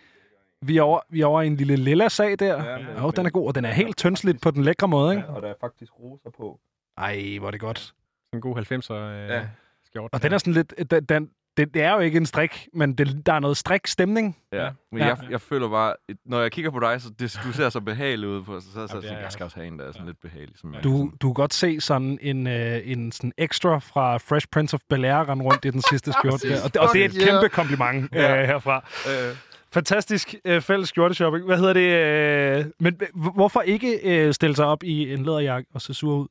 [0.66, 2.64] Vi er, over, vi er over i en lille lilla sag der.
[2.64, 4.88] Ja, Ja, men- oh, den er god, og den er helt tyndsligt på den lækre
[4.88, 5.28] måde, ikke?
[5.28, 6.60] og der er faktisk roser på.
[6.98, 7.94] Ej, hvor er det godt.
[8.34, 9.36] En god 90'er øh, Ja.
[9.38, 9.46] ja.
[9.86, 10.10] skjort.
[10.14, 10.74] Og den er sådan lidt...
[10.92, 14.38] Den, den, det, det er jo ikke en strik, men det, der er noget strik-stemning.
[14.54, 14.64] Ja.
[14.64, 14.70] Ja.
[14.92, 15.08] Men Ja.
[15.08, 15.94] Jeg, jeg føler bare,
[16.26, 18.88] når jeg kigger på dig, så det, du ser så behagelig ud på, så, så,
[18.88, 19.56] så, Ja, så, jeg skal også.
[19.58, 20.58] have en, der er sådan lidt behagelig.
[20.58, 24.18] Som jeg, Du, sådan, du kan godt se sådan en, øh, en sådan extra fra
[24.18, 26.64] Fresh Prince of Bel-Air rende rundt i den sidste skjorte.
[26.64, 27.28] Og, det, og det er et yeah.
[27.30, 28.42] kæmpe kompliment Ja.
[28.42, 28.86] øh, herfra.
[29.10, 29.36] øh,
[29.74, 31.46] Fantastisk øh, fælles skjorteshopping.
[31.46, 32.66] Hvad hedder det?
[32.66, 33.00] Øh, men
[33.36, 36.28] hvorfor ikke øh, stille sig op i en læderjakke og se sur ud?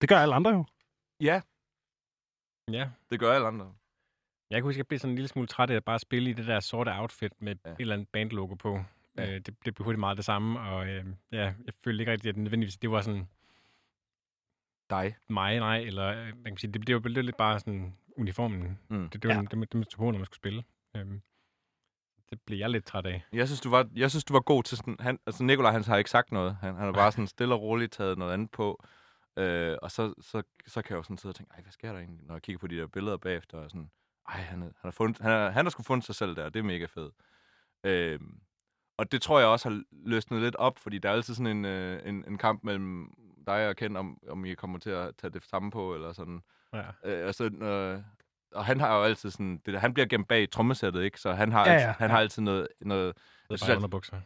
[0.00, 0.64] Det gør alle andre jo.
[1.20, 1.40] ja,
[2.72, 2.88] Ja.
[3.10, 3.72] det gør alle andre.
[4.50, 6.30] Jeg kunne huske, at jeg blev sådan en lille smule træt af at bare spille
[6.30, 7.70] i det der sorte outfit med Ja.
[7.70, 8.78] et eller andet bandlogo på.
[9.18, 9.22] Ja.
[9.30, 12.28] Øh, det, det blev hurtigt meget det samme, og øh, ja, jeg følte ikke rigtigt,
[12.28, 13.28] at det nødvendigvis det var sådan
[14.90, 15.16] Dig.
[15.28, 18.78] mig, nej, eller øh, man kan sige, det, det var lidt lidt bare sådan uniformen.
[18.88, 19.08] Mm.
[19.08, 19.40] Det, det var Ja.
[19.40, 20.64] det, det, man tog på, når man skulle spille.
[20.96, 21.22] Øhm,
[22.34, 23.24] det blev jeg lidt træt af.
[23.32, 24.96] Jeg synes, du var, jeg synes, du var god til sådan...
[25.00, 26.56] Han, altså, Nikolaj, han har ikke sagt noget.
[26.60, 28.84] Han, han har bare sådan stille og roligt taget noget andet på.
[29.36, 31.92] Øh, og så, så, så kan jeg jo sådan sidde og tænke, ej, hvad sker
[31.92, 33.90] der egentlig, når jeg kigger på de der billeder bagefter, og sådan,
[34.28, 36.60] ej, han, han har, fundet, han, er, han har sgu fundet sig selv der, det
[36.60, 37.14] er mega fedt.
[37.84, 38.20] Øh,
[38.96, 41.64] og det tror jeg også har løsnet lidt op, fordi der er altid sådan en,
[41.64, 43.14] øh, en, en kamp mellem
[43.46, 46.42] dig og Ken, om, om I kommer til at tage det samme på, eller sådan.
[46.72, 46.84] Ja.
[47.04, 48.02] Øh, og, så, øh,
[48.54, 51.20] og han har jo altid sådan, det der, han bliver gemt bag trommesættet, ikke?
[51.20, 52.14] Så han har, Ja, ja, altid, han ja.
[52.14, 54.16] har altid noget, noget Det Jeg er synes, bare at- underbukser.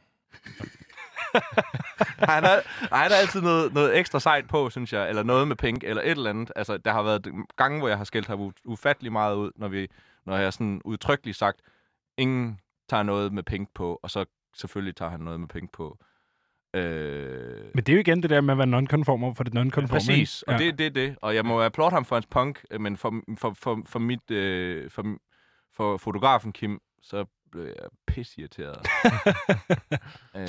[2.33, 2.63] han har,
[2.97, 6.03] han har altid noget, noget ekstra sejt på, synes jeg, eller noget med pink, eller
[6.03, 6.53] et eller andet.
[6.57, 9.89] Altså, der har været gange, hvor jeg har skældt ham ufattelig meget ud, når, vi,
[10.27, 11.61] når jeg har sådan udtrykkeligt sagt,
[12.17, 14.25] ingen tager noget med pink på, og så
[14.57, 15.99] selvfølgelig tager han noget med pink på.
[16.75, 19.55] Øh, Men det er jo igen det der med at være non-conform over for det
[19.55, 19.87] non-conform.
[19.87, 21.17] Præcis, og det er det, det.
[21.23, 24.31] Og jeg må applaud ham for hans punk, øh, men for, for, for, for, mit,
[24.31, 25.17] øh, for,
[25.77, 28.87] for fotografen Kim, så blev jeg pissirriteret.
[30.37, 30.49] øh,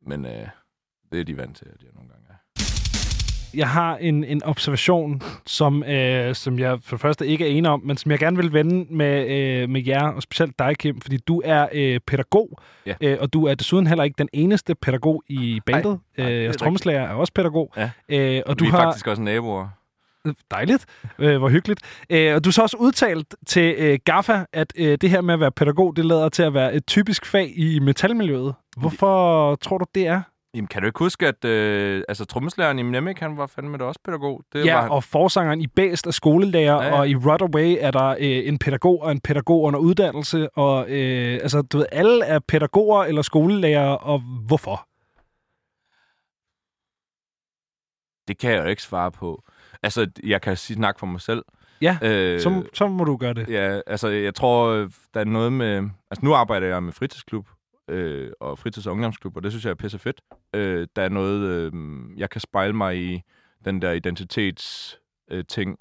[0.00, 0.48] men øh,
[1.12, 2.34] det er de vant til, at jeg nogle gange er.
[3.54, 7.70] Jeg har en, en observation, som, øh, som jeg for det første ikke er enig
[7.70, 11.00] om, men som jeg gerne vil vende med, øh, med jer, og specielt dig, Kim,
[11.00, 12.94] fordi du er øh, pædagog, Ja.
[13.00, 15.98] øh, og du er desuden heller ikke den eneste pædagog i bandet.
[16.16, 17.72] det er øh, trommeslager er også pædagog.
[17.76, 17.90] Ja.
[18.08, 19.68] Øh, og du vi er har faktisk også naboer.
[20.50, 20.86] Dejligt.
[21.18, 21.80] Øh, hvor hyggeligt.
[22.10, 25.40] Øh, og du så også udtalt til øh, GAFA, at øh, det her med at
[25.40, 28.54] være pædagog, det lader til at være et typisk fag i metalmiljøet.
[28.76, 30.22] Hvorfor tror du, det er?
[30.54, 33.84] Jamen, kan du ikke huske, at øh, altså, trommeslageren i Nemik, han var fandme da
[33.84, 34.42] også pædagog?
[34.52, 34.90] Det Ja, var han.
[34.90, 38.16] og forsangeren i Bæst er skolelærer, Ja, ja, og i Rudderway er der øh,
[38.48, 40.48] en pædagog og en pædagog under uddannelse.
[40.56, 44.88] Og øh, altså, du ved, alle er pædagoger eller skolelærer, og hvorfor?
[48.28, 49.42] Det kan jeg jo ikke svare på.
[49.82, 51.44] Altså, jeg kan sige snakke for mig selv.
[51.82, 53.48] Ja, øh, Så, så må du gøre det.
[53.50, 55.76] Ja, altså jeg tror, øh, der er noget med...
[56.10, 57.48] Altså nu arbejder jeg med fritidsklub
[57.88, 60.20] øh, og fritids- og ungdomsklub, og det synes jeg er pisse fedt.
[60.54, 61.72] Øh, der er noget, øh,
[62.16, 63.22] jeg kan spejle mig i
[63.64, 64.98] den der identitets
[65.30, 65.78] øh, ting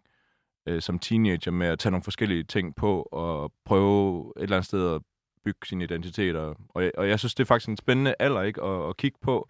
[0.68, 4.68] øh, som teenager med at tage nogle forskellige ting på og prøve et eller andet
[4.68, 5.02] sted at
[5.46, 6.36] bygge sin identitet.
[6.36, 8.98] Og, og, jeg, og jeg synes, det er faktisk en spændende alder ikke, at, at
[8.98, 9.50] kigge på.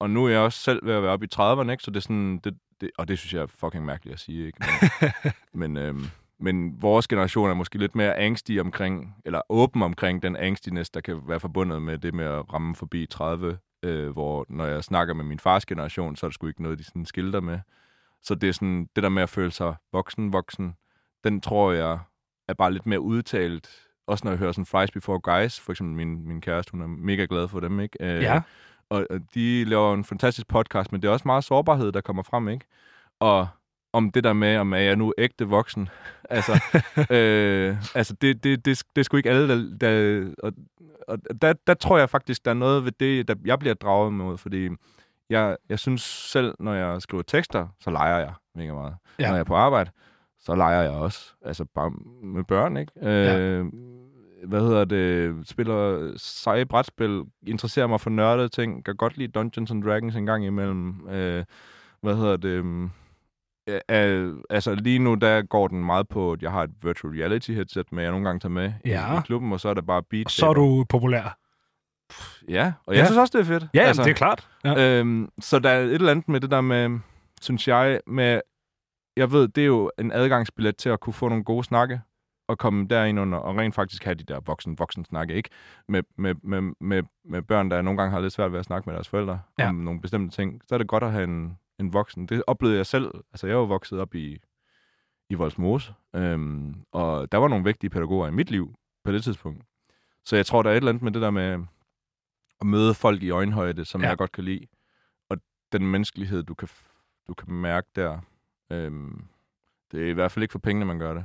[0.00, 1.82] Og nu er jeg også selv ved at være oppe i 30'erne, ikke?
[1.82, 2.38] så det er sådan...
[2.38, 4.58] Det, det, og det synes jeg er fucking mærkeligt at sige, ikke?
[4.60, 5.10] Men,
[5.74, 6.04] men, øhm,
[6.40, 11.00] men vores generation er måske lidt mere angstig omkring, eller åben omkring den angstiness, der
[11.00, 15.14] kan være forbundet med det med at ramme forbi 30, øh, hvor når jeg snakker
[15.14, 17.58] med min fars generation, så er det sgu ikke noget, de sådan skilter med.
[18.22, 20.74] Så det er sådan, det der med at føle sig voksen, voksen,
[21.24, 21.98] den tror jeg
[22.48, 23.70] er bare lidt mere udtalt.
[24.06, 26.86] Også når jeg hører sådan Fries Before Guys, for eksempel min, min kæreste, hun er
[26.86, 27.96] mega glad for dem, ikke?
[28.00, 28.42] Øh, Ja.
[28.90, 32.22] og, og de laver en fantastisk podcast, men det er også meget sårbarhed, der kommer
[32.22, 32.66] frem, ikke?
[33.20, 33.48] Og
[33.94, 35.88] om det der med, om er jeg nu ægte voksen.
[36.30, 36.52] altså,
[37.10, 39.78] øh, altså det, det, det, det er sgu ikke alle, der...
[39.80, 40.52] der og,
[41.08, 44.12] og der, der tror jeg faktisk, der er noget ved det, der jeg bliver draget
[44.12, 44.68] mod, fordi
[45.30, 48.94] jeg, jeg synes selv, når jeg skriver tekster, så leger jeg mega meget.
[49.18, 49.26] Ja.
[49.26, 49.90] Når jeg er på arbejde,
[50.40, 51.32] så leger jeg også.
[51.44, 51.90] Altså bare
[52.22, 52.92] med børn, ikke?
[53.02, 53.38] Ja.
[53.38, 53.66] Øh,
[54.46, 55.36] hvad hedder det?
[55.48, 60.26] Spiller seje brætspil, interesserer mig for nørdede ting, kan godt lide Dungeons and Dragons en
[60.26, 61.08] gang imellem.
[61.08, 61.44] Øh,
[62.00, 62.90] hvad hedder det?
[63.90, 67.50] Øh, altså lige nu, der går den meget på, at jeg har et virtual reality
[67.50, 69.14] headset med, jeg nogle gange tager med Ja.
[69.14, 70.26] i, i klubben, og så er der bare beat.
[70.26, 71.38] Og så er du populær.
[72.48, 73.04] Ja, og jeg Ja.
[73.06, 73.66] synes også, det er fedt.
[73.74, 74.48] Ja, altså, det er klart.
[74.64, 74.98] Ja.
[75.00, 76.98] Øhm, så der er et eller andet med det der med,
[77.42, 78.40] synes jeg, med,
[79.16, 82.00] jeg ved, det er jo en adgangsbillet til at kunne få nogle gode snakke,
[82.48, 85.48] og komme derind under, og rent faktisk have de der voksen-voksen snakke, ikke?
[85.88, 88.86] Med, med, med, med, med børn, der nogle gange har lidt svært ved at snakke
[88.88, 89.68] med deres forældre ja.
[89.68, 90.60] om nogle bestemte ting.
[90.68, 92.26] Så er det godt at have en, en voksen.
[92.26, 93.10] Det oplevede jeg selv.
[93.32, 94.38] Altså, jeg var vokset op i,
[95.30, 99.64] i Voldsmose, øhm, og der var nogle vigtige pædagoger i mit liv på det tidspunkt.
[100.24, 101.64] Så jeg tror, der er et eller andet med det der med
[102.60, 104.08] at møde folk i øjenhøjde, som Ja.
[104.08, 104.66] jeg godt kan lide.
[105.28, 105.36] Og
[105.72, 106.68] den menneskelighed, du kan,
[107.28, 108.18] du kan mærke der.
[108.72, 109.24] Øhm,
[109.92, 111.24] det er i hvert fald ikke for pengene, man gør det.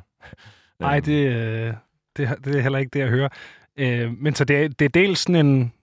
[0.80, 1.74] Nej, Øhm, det, øh,
[2.18, 3.30] det, det er heller ikke det, jeg hører.
[3.78, 5.74] Øh, men så det er, det er dels sådan en...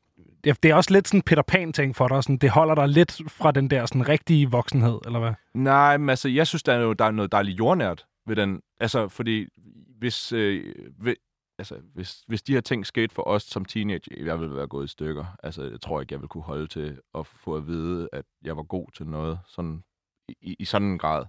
[0.46, 2.22] Det er, det er også lidt sådan en Peter Pan-ting for dig.
[2.22, 5.32] Sådan, det holder dig lidt fra den der sådan rigtige voksenhed, eller hvad?
[5.54, 8.62] Nej, men altså, jeg synes, der er, jo, der er noget dejligt jordnært ved den.
[8.80, 9.46] Altså, fordi
[9.98, 11.14] hvis, øh, ved,
[11.59, 14.85] altså, hvis, hvis de her ting skete for os som teenager, jeg ville være gået
[14.85, 15.24] i stykker.
[15.42, 18.56] Altså, jeg tror ikke, jeg ville kunne holde til at få at vide, at jeg
[18.56, 19.82] var god til noget sådan,
[20.28, 21.24] i, i sådan en grad,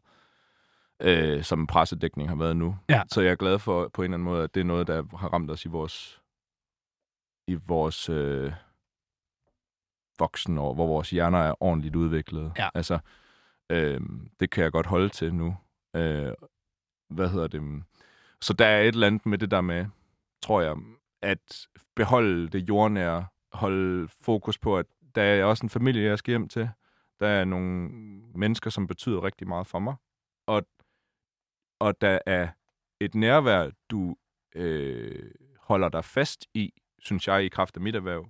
[1.01, 2.77] øh, som pressedækning har været nu.
[2.89, 3.01] Ja.
[3.08, 5.17] Så jeg er glad for på en eller anden måde, at det er noget, der
[5.17, 6.21] har ramt os i vores,
[7.47, 8.51] i vores øh,
[10.19, 12.51] voksenår, hvor vores hjerner er ordentligt udviklet.
[12.58, 12.69] Ja.
[12.73, 12.99] Altså,
[13.69, 14.01] øh,
[14.39, 15.58] det kan jeg godt holde til nu.
[15.95, 16.32] Øh,
[17.10, 17.84] hvad hedder det?
[18.41, 19.86] Så der er et eller andet med det der med,
[20.41, 20.75] tror jeg,
[21.21, 26.32] at beholde det jordnære, holde fokus på, at der er også en familie, jeg skal
[26.32, 26.69] hjem til.
[27.19, 27.89] Der er nogle
[28.36, 29.95] mennesker, som betyder rigtig meget for mig.
[30.47, 30.67] Og,
[31.80, 32.47] og der er
[32.99, 34.15] et nærvær, du
[34.56, 38.30] øh, holder dig fast i, synes jeg, i kraft af mit erhverv.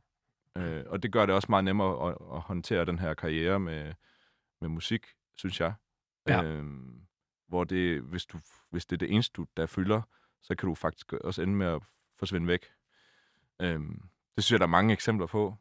[0.58, 3.94] Øh, og det gør det også meget nemmere at, at håndtere den her karriere med,
[4.62, 5.74] med musik, synes jeg.
[6.28, 6.44] Ja.
[6.44, 7.02] Øhm,
[7.48, 8.40] hvor det, hvis, du,
[8.70, 10.02] hvis det er det eneste, du, der fylder,
[10.42, 11.82] så kan du faktisk også ende med at
[12.20, 12.66] forsvinde væk.
[13.62, 14.02] Øhm,
[14.36, 15.56] det synes jeg, der er mange eksempler på.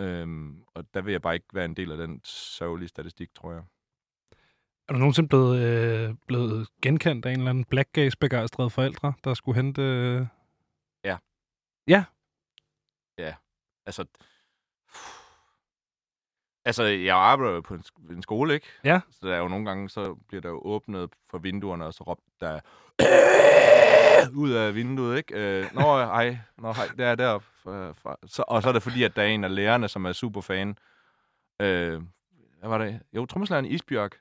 [0.00, 3.52] Øhm, og der vil jeg bare ikke være en del af den sørgelige statistik, tror
[3.52, 3.62] jeg.
[4.88, 9.56] Er du nogensinde blevet, øh, blevet genkendt af en eller anden blackgaze-begejstret forældre, der skulle
[9.56, 9.82] hente...
[9.82, 10.26] Øh...
[13.86, 14.04] Altså,
[16.70, 18.66] altså jeg arbejder jo på en, sk- en skole, ikke?
[18.84, 19.00] Ja.
[19.10, 22.04] Så der er jo nogle gange, så bliver der jo åbnet for vinduerne, og så
[22.04, 22.60] råbt der
[24.34, 25.60] ud af vinduet, ikke?
[25.60, 27.46] Øh, nå, ej, nå, hej, det er deroppe.
[27.64, 28.16] Fra.
[28.26, 30.40] Så, og så er det fordi, at der er en af lærerne, som er super
[30.40, 30.78] fan.
[31.60, 32.02] Øh,
[32.58, 33.00] hvad var det?
[33.12, 34.16] Jo, trommeslageren Isbjørk.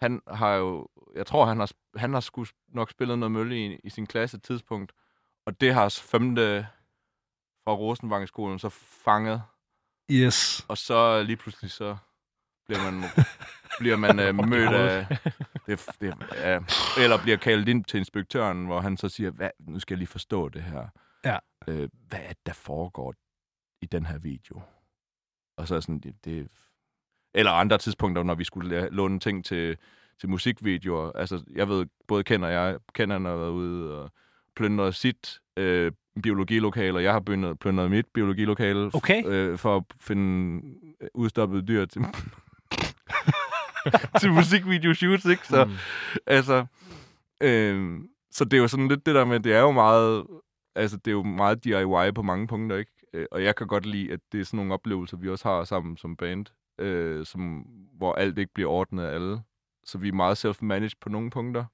[0.00, 3.80] Han har jo, jeg tror, han har, han har sgu nok spillet noget mølle i,
[3.84, 4.92] i sin klasse tidspunkt.
[5.46, 6.66] Og det har femte
[7.64, 9.42] fra Rosenvangeskolen så fanget.
[10.10, 10.66] Yes.
[10.68, 11.96] Og så lige pludselig så
[12.66, 13.04] bliver man,
[13.80, 15.06] bliver man øh, mødt af...
[15.66, 16.14] Det, det,
[16.44, 16.62] øh,
[16.98, 20.08] eller bliver kaldt ind til inspektøren, hvor han så siger, hvad, nu skal jeg lige
[20.08, 20.88] forstå det her.
[21.24, 21.38] Ja.
[21.68, 23.14] Øh, hvad er det, der foregår
[23.82, 24.62] i den her video?
[25.56, 26.48] Og så er sådan, det, det
[27.34, 29.76] eller andre tidspunkter, når vi skulle låne ting til,
[30.20, 31.12] til musikvideoer.
[31.12, 34.10] Altså, jeg ved, både Ken og jeg, Ken han har været ude og
[34.56, 39.22] plyndret sit øh, biologilokale, og jeg har plyndret, plyndret mit biologilokale Okay.
[39.26, 40.62] øh, for at finde
[41.14, 42.02] udstoppede dyr til,
[44.20, 45.46] til musikvideo-shoots, ikke?
[45.46, 45.72] Så, mm.
[46.26, 46.66] altså,
[47.40, 50.26] øh, så det er jo sådan lidt det der med, det er jo meget,
[50.74, 52.92] altså det er jo meget DIY på mange punkter, ikke?
[53.12, 55.64] Øh, Og jeg kan godt lide, at det er sådan nogle oplevelser, vi også har
[55.64, 56.46] sammen som band,
[56.80, 59.42] øh, som, hvor alt ikke bliver ordnet af alle.
[59.84, 61.64] Så vi er meget self-managed på nogle punkter.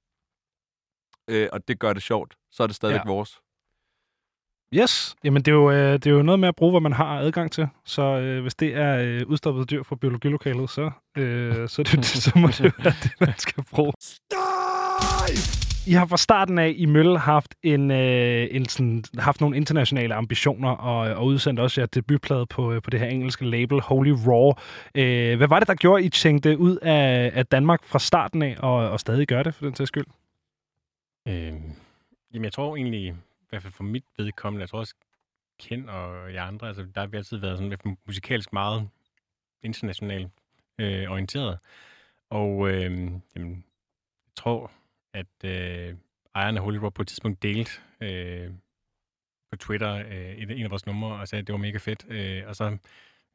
[1.29, 2.37] Øh, og det gør det sjovt.
[2.51, 3.11] Så er det stadigvæk ja.
[3.11, 3.40] vores.
[4.74, 5.16] Yes.
[5.24, 7.18] Jamen, det er, jo, øh, det er jo noget med at bruge, hvad man har
[7.18, 7.68] adgang til.
[7.85, 12.06] Så øh, hvis det er øh, udstoppet dyr fra biologilokalet, så, øh, så, er det,
[12.06, 13.92] så må det jo være det, man skal bruge.
[15.87, 20.14] I har fra starten af i Mølle haft, en, øh, en sådan, haft nogle internationale
[20.14, 24.11] ambitioner og, og udsendt også jeres debutplade på, øh, på det her engelske label, Holy
[24.26, 24.52] Raw.
[24.94, 28.56] Øh, hvad var det, der gjorde, I tænkte ud af, af Danmark fra starten af,
[28.59, 30.06] og, og stadig gør det for den sags skyld?
[31.28, 31.52] Øh,
[32.35, 33.14] jamen, jeg tror egentlig,
[33.51, 34.95] hvert fald for mit vedkommende, jeg tror også
[35.61, 38.89] Ken og jeg andre, altså der har vi altid været sådan lidt musikalsk meget
[39.63, 40.33] internationalt
[40.79, 41.59] øh, orienteret.
[42.31, 42.83] Og øh,
[43.37, 43.65] jamen,
[44.27, 44.73] jeg tror,
[45.15, 45.97] at øh,
[46.35, 48.51] ejeren af Holy Rock på et tidspunkt delte øh,
[49.51, 52.07] på Twitter øh, en, en af vores numre, og sagde, at det var mega fedt.
[52.09, 52.79] Øh, og så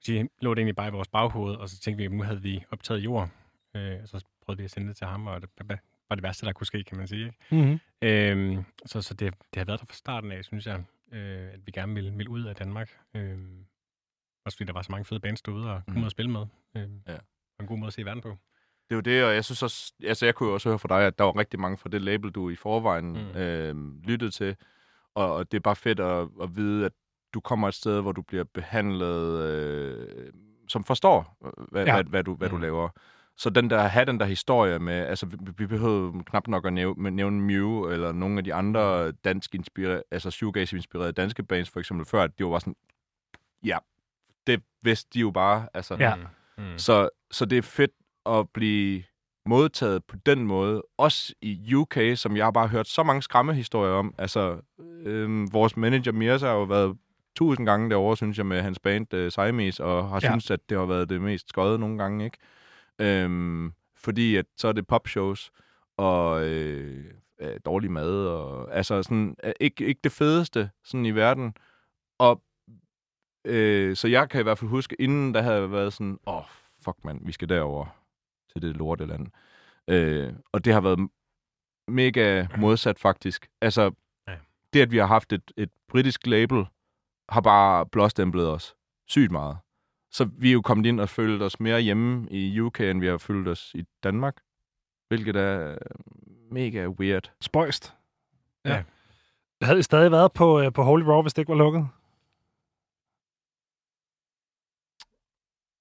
[0.02, 2.42] så lå det egentlig bare i vores baghoved, og så tænkte vi, at nu havde
[2.42, 3.30] vi optaget jord.
[3.76, 5.50] Øh, og så prøvede vi at sende det til ham, og det
[6.10, 7.26] var det værste, der kunne ske, kan man sige.
[7.26, 7.56] Ikke?
[7.56, 7.80] Mm-hmm.
[8.02, 11.60] Øh, så så det, det har været der fra starten af, synes jeg, øh, at
[11.66, 12.90] vi gerne ville, ville ud af Danmark.
[13.16, 13.38] Øh,
[14.46, 16.06] også fordi der var så mange fede bands derude, og kunne Mm.
[16.06, 16.46] at spille med.
[16.78, 17.14] Øh, Ja.
[17.58, 18.30] og en god måde at se verden på.
[18.90, 20.88] Det er jo det, og jeg synes også, altså jeg kunne jo også høre fra
[21.00, 23.38] dig, at der var rigtig mange fra det label, du i forvejen Mm.
[23.38, 24.56] øh, lyttede til,
[25.16, 26.92] og, og det er bare fedt at, at vide, at
[27.34, 30.34] du kommer et sted, hvor du bliver behandlet, øh,
[30.70, 31.94] som forstår, øh, hvad, Ja.
[31.96, 32.56] hvad, hvad, du, hvad mm.
[32.56, 32.90] du laver.
[33.38, 36.74] Så den der, have den der historie med, altså vi, vi behøver knap nok at
[36.74, 41.80] nævne, nævne Mew, eller nogle af de andre dansk inspirerede, altså shoegaze-inspirerede danske bands, for
[41.80, 42.76] eksempel, før, at de var bare sådan,
[43.64, 43.78] ja,
[44.48, 45.96] det vidste de jo bare, altså.
[46.00, 46.16] Ja.
[46.16, 46.24] Mm.
[46.58, 46.78] Mm.
[46.78, 47.92] Så, så det er fedt
[48.26, 49.04] at blive
[49.46, 50.84] modtaget på den måde.
[50.98, 54.16] Også i UK, som jeg har bare hørt så mange skræmmehistorier om.
[54.18, 54.58] Altså,
[55.06, 56.98] øhm, vores manager Mirza har jo været
[57.36, 60.30] tusind gange derovre, synes jeg, med hans band øh, Siamese, og har Ja.
[60.32, 62.38] syntes, at det har været det mest skøde nogle gange, ikke?
[63.02, 65.52] Øhm, fordi at så er det popshows,
[65.98, 71.12] og øh, øh, dårlig mad, og altså sådan, øh, ikke, ikke det fedeste sådan i
[71.12, 71.58] verden.
[72.18, 72.44] Og
[73.46, 76.36] øh, så jeg kan i hvert fald huske, inden der havde jeg været sådan, åh,
[76.36, 76.44] oh,
[76.80, 77.86] fuck mand, vi skal derover
[78.54, 79.28] til det lorteland.
[79.88, 81.10] Øh, og det har været
[81.88, 83.48] mega modsat faktisk.
[83.62, 83.92] Altså,
[84.28, 84.36] ja.
[84.74, 86.66] det at vi har haft et, et britisk label,
[87.30, 88.76] har bare blåstemplet os
[89.08, 89.58] sygt meget.
[90.16, 93.08] Så vi er jo kommet ind og følt os mere hjemme i UK, end vi
[93.08, 94.42] har følt os i Danmark.
[95.08, 95.78] Hvilket er
[96.52, 97.32] mega weird.
[97.42, 97.96] Spøjst.
[98.66, 98.76] Ja.
[98.76, 98.84] Ja.
[99.62, 101.88] Havde I stadig været på, øh, på Holy Raw, hvis det ikke var lukket?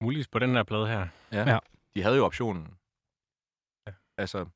[0.04, 1.08] Muligvis på den her plade her.
[1.32, 1.50] Ja.
[1.52, 1.58] Ja.
[1.94, 2.74] De havde jo optionen.
[3.86, 3.92] Ja.
[4.18, 4.46] Altså,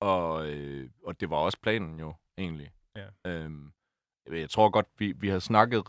[0.00, 2.72] og, øh, og det var også planen jo, egentlig.
[2.96, 3.06] Ja.
[3.26, 3.72] Øhm,
[4.26, 5.84] jeg tror godt, vi, vi havde snakket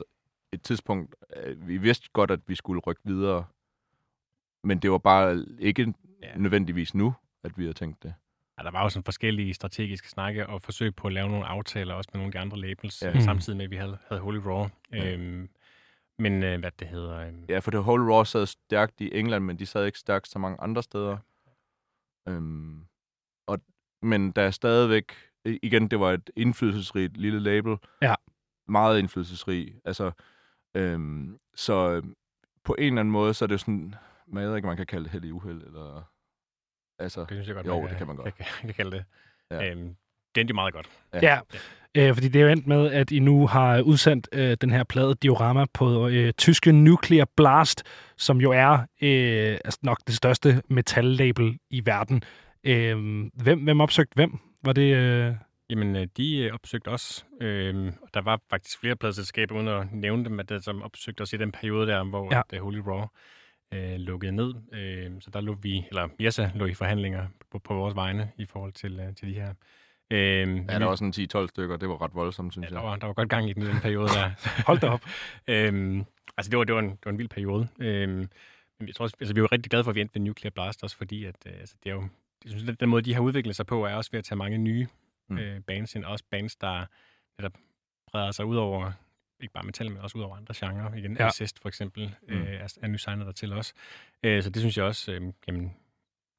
[0.56, 3.46] et tidspunkt, øh, vi vidste godt, at vi skulle rykke videre,
[4.64, 6.28] men det var bare ikke Ja.
[6.28, 6.38] ja.
[6.38, 7.14] nødvendigvis nu,
[7.44, 8.14] at vi havde tænkt det.
[8.58, 11.94] Ja, der var jo sådan forskellige strategiske snakke og forsøg på at lave nogle aftaler
[11.94, 13.08] også med nogle af de andre labels, Ja.
[13.08, 13.14] ja.
[13.14, 13.20] Mm.
[13.22, 14.68] samtidig med, at vi havde, havde Holy Raw.
[14.92, 14.98] Ja.
[14.98, 15.14] Ja.
[15.14, 15.50] Øhm,
[16.20, 17.18] men øh, hvad det hedder...
[17.18, 20.28] Øhm, Ja, for det Whole Raw sad stærkt i England, men de sad ikke stærkt
[20.28, 21.18] så mange andre steder.
[22.28, 22.86] Øhm,
[23.48, 23.60] og,
[24.02, 25.12] men der er stadigvæk,
[25.46, 27.78] igen, det var et indflydelsesrigt lille label.
[28.02, 28.16] Ja.
[28.68, 29.76] Meget indflydelsesrig.
[29.86, 30.12] Altså,
[30.76, 32.16] øhm, så øhm,
[32.64, 33.96] på en eller anden måde, så er det jo sådan,
[34.28, 36.12] man jeg ved ikke, om man kan kalde det held i uheld, eller...
[37.00, 38.36] Altså, det synes jeg godt, Jo, man det kan man godt.
[38.36, 39.06] Kan, kan, kalde det.
[39.52, 39.64] Ja.
[39.64, 39.72] Ja.
[39.72, 39.96] Øhm,
[40.36, 40.90] det endte jo meget godt.
[41.14, 41.40] Ja,
[41.96, 44.84] øh, fordi det er jo endt med, at I nu har udsendt øh, den her
[44.84, 47.84] plade Diorama på øh, tyske Nuclear Blast,
[48.18, 52.24] som jo er øh, altså nok det største metallabel i verden.
[52.64, 54.40] Øh, hvem, hvem opsøgte hvem?
[54.64, 54.96] Var det...
[54.96, 55.34] Øh...
[55.70, 57.26] Jamen, øh, de øh, opsøgte os.
[57.42, 61.22] Øhm, og der var faktisk flere pladselskaber, uden at nævne dem, at det, som opsøgte
[61.22, 62.42] os i den periode der, hvor Ja.
[62.54, 62.60] ja.
[62.60, 63.06] Holy Raw
[63.74, 64.54] øh, lukkede ned.
[64.74, 68.46] Øh, så der lå vi, eller Jessa lå i forhandlinger på, på vores vegne i
[68.46, 69.54] forhold til, øh, til de her.
[70.12, 72.82] Øh, ja, der var sådan 10-12 stykker, det var ret voldsomt, synes Ja, jeg.
[72.84, 74.32] der var, der var godt gang i den, den periode der.
[74.68, 75.02] Hold da op.
[75.48, 76.04] øhm,
[76.38, 77.68] altså, det var, det, var en, det var en vild periode.
[78.80, 80.52] Men jeg tror også, altså, vi var rigtig glade for, at vi endte ved Nuclear
[80.52, 82.02] Blast, også fordi, at øh, altså, det er jo,
[82.44, 84.38] jeg synes, at den måde, de har udviklet sig på, er også ved at tage
[84.38, 84.88] mange nye
[85.30, 85.38] Mm.
[85.38, 86.06] øh, bands ind.
[86.06, 86.86] Også bands, der
[87.40, 87.54] netop
[88.12, 88.92] breder sig ud over,
[89.40, 90.94] ikke bare metal, men også ud over andre genrer.
[90.94, 91.28] Igen, Ja.
[91.28, 92.34] Assist for eksempel, Mm.
[92.36, 93.74] øh, er, er nysignet der til os.
[94.24, 95.74] Øh, så det synes jeg også, øh, jamen,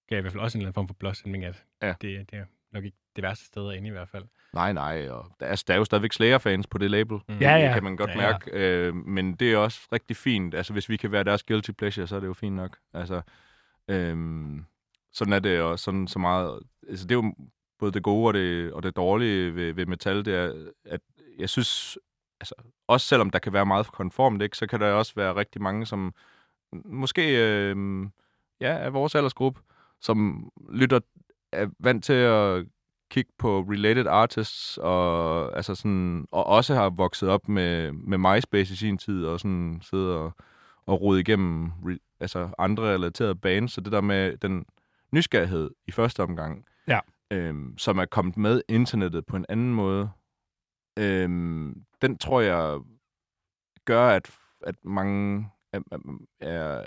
[0.09, 1.94] gav i hvert fald også en eller anden form for blåstemning, at Ja.
[2.01, 4.25] det, det er nok ikke det værste sted at ende i hvert fald.
[4.55, 7.18] Nej, nej, og der er, der er jo stadigvæk Slayer-fans på det label.
[7.29, 7.38] Mm.
[7.38, 7.64] Ja, ja.
[7.64, 8.31] Det kan man godt Ja, ja, ja.
[8.33, 10.55] mærke, øh, men det er også rigtig fint.
[10.55, 12.79] Altså, hvis vi kan være deres guilty pleasure, så er det jo fint nok.
[12.94, 13.22] Altså,
[13.88, 14.16] øh,
[15.12, 16.61] sådan er det, og sådan så meget...
[16.88, 17.35] Altså, det er jo
[17.78, 21.00] både det gode og det, og det dårlige ved, ved metal, det er, at
[21.38, 21.98] jeg synes,
[22.40, 22.54] altså,
[22.88, 25.87] også selvom der kan være meget konformt, ikke, så kan der også være rigtig mange,
[25.87, 26.14] som
[26.85, 28.06] måske øh,
[28.60, 29.60] ja, er vores aldersgruppe,
[30.00, 31.00] som lytter,
[31.52, 32.66] er vant til at
[33.10, 38.72] kigge på related artists, og, altså sådan, og også har vokset op med, med MySpace
[38.72, 40.33] i sin tid, og sådan sidder og,
[40.87, 44.66] og rode igennem re, altså andre relaterede bands, så det der med den
[45.12, 46.64] nysgerrighed i første omgang,
[47.31, 50.10] øhm, som er kommet med internettet på en anden måde,
[50.98, 52.81] øhm, den tror jeg
[53.85, 54.31] gør, at,
[54.66, 55.81] at mange er,
[56.40, 56.83] er,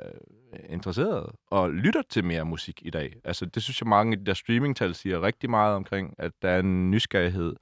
[0.54, 3.16] er interesseret og lytter til mere musik i dag.
[3.24, 6.50] Altså, det synes jeg, mange af de der streamingtal siger rigtig meget omkring, at der
[6.50, 7.56] er en nysgerrighed.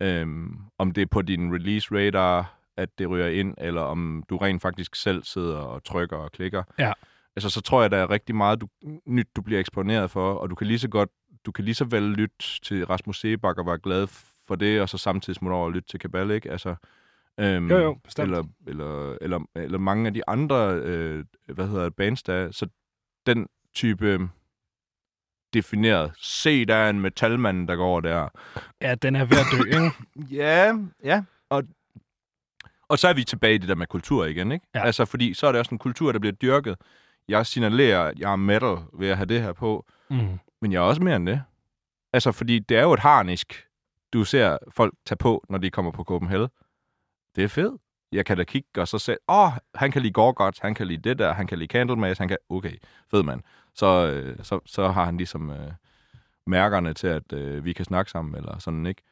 [0.00, 4.36] Øhm, om det er på din release radar, at det ryger ind, eller om du
[4.36, 6.62] rent faktisk selv sidder og trykker og klikker.
[6.78, 6.92] Ja.
[7.36, 8.68] Altså, så tror jeg, der er rigtig meget du,
[9.06, 11.10] nyt, du bliver eksponeret for, og du kan lige så godt
[11.46, 14.06] du kan lige så vel lytte til Rasmus Sebak og være glad
[14.48, 16.50] for det, og så samtidig smutte over og lytte til Kabal, ikke?
[16.50, 16.74] Altså,
[17.40, 18.24] øhm, Jo, jo, bestemt.
[18.30, 21.24] eller, eller, eller, eller mange af de andre, øh,
[21.54, 22.50] hvad hedder det, bands, der er.
[22.50, 22.66] Så
[23.26, 24.28] den type øhm,
[25.54, 28.28] defineret, se, der er en metalmand, der går der.
[28.80, 29.90] Ja, den er ved at dø, ikke?
[30.42, 30.74] Ja,
[31.04, 31.24] ja.
[31.50, 31.62] Og,
[32.88, 34.66] og så er vi tilbage i det der med kultur igen, ikke?
[34.74, 34.84] Ja.
[34.84, 36.76] Altså, fordi så er det også en kultur, der bliver dyrket.
[37.28, 40.78] Jeg signalerer, at jeg er metal ved at have det her på, Mm men jeg
[40.78, 41.42] er også mere end det.
[42.12, 43.66] Altså, fordi det er jo et harnisk,
[44.12, 46.48] du ser folk tage på, når de kommer på Copenhagen.
[47.36, 47.80] Det er fedt.
[48.12, 50.86] Jeg kan da kigge og så se, åh, oh, han kan lide Gorgots, han kan
[50.86, 52.76] lide det der, han kan lide Candlemass, han kan, okay,
[53.10, 53.42] fed mand.
[53.74, 55.72] Så, øh, så, så har han ligesom øh,
[56.46, 59.02] mærkerne til, at øh, vi kan snakke sammen, eller sådan, ikke?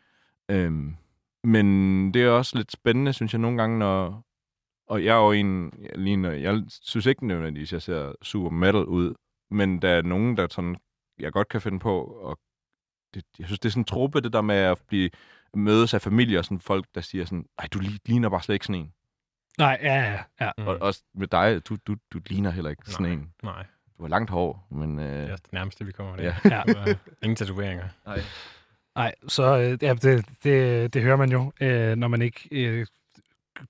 [0.48, 0.96] Øhm,
[1.44, 4.24] men det er også lidt spændende, synes jeg, nogle gange, når...
[4.86, 5.72] Og jeg er jo en...
[5.96, 9.14] Jeg, når jeg synes ikke nødvendigvis, at jeg ser super metal ud,
[9.50, 10.76] men der er nogen, der sådan,
[11.18, 12.38] jeg godt kan finde på, og
[13.14, 15.10] det, jeg synes, det er sådan en truppe, det der med at blive
[15.54, 18.54] mødes af familier, og sådan folk, der siger sådan, nej, du li- ligner bare slet
[18.54, 18.92] ikke sådan en.
[19.58, 20.50] Nej, ja, ja, ja.
[20.58, 20.66] Mm.
[20.66, 23.12] Og også med dig, du, du, du ligner heller ikke sådan Nej.
[23.12, 23.32] en.
[23.42, 23.66] Nej,
[23.98, 24.98] Du har langt hår, men...
[24.98, 26.22] Øh, det er det nærmeste, vi kommer det.
[26.24, 26.36] Ja.
[26.44, 26.62] Ja.
[26.66, 26.94] Ja.
[27.22, 27.88] Ingen tatoveringer.
[28.06, 28.20] nej.
[28.96, 32.86] Nej, så øh, ja, det, det, det hører man jo, øh, når man ikke øh,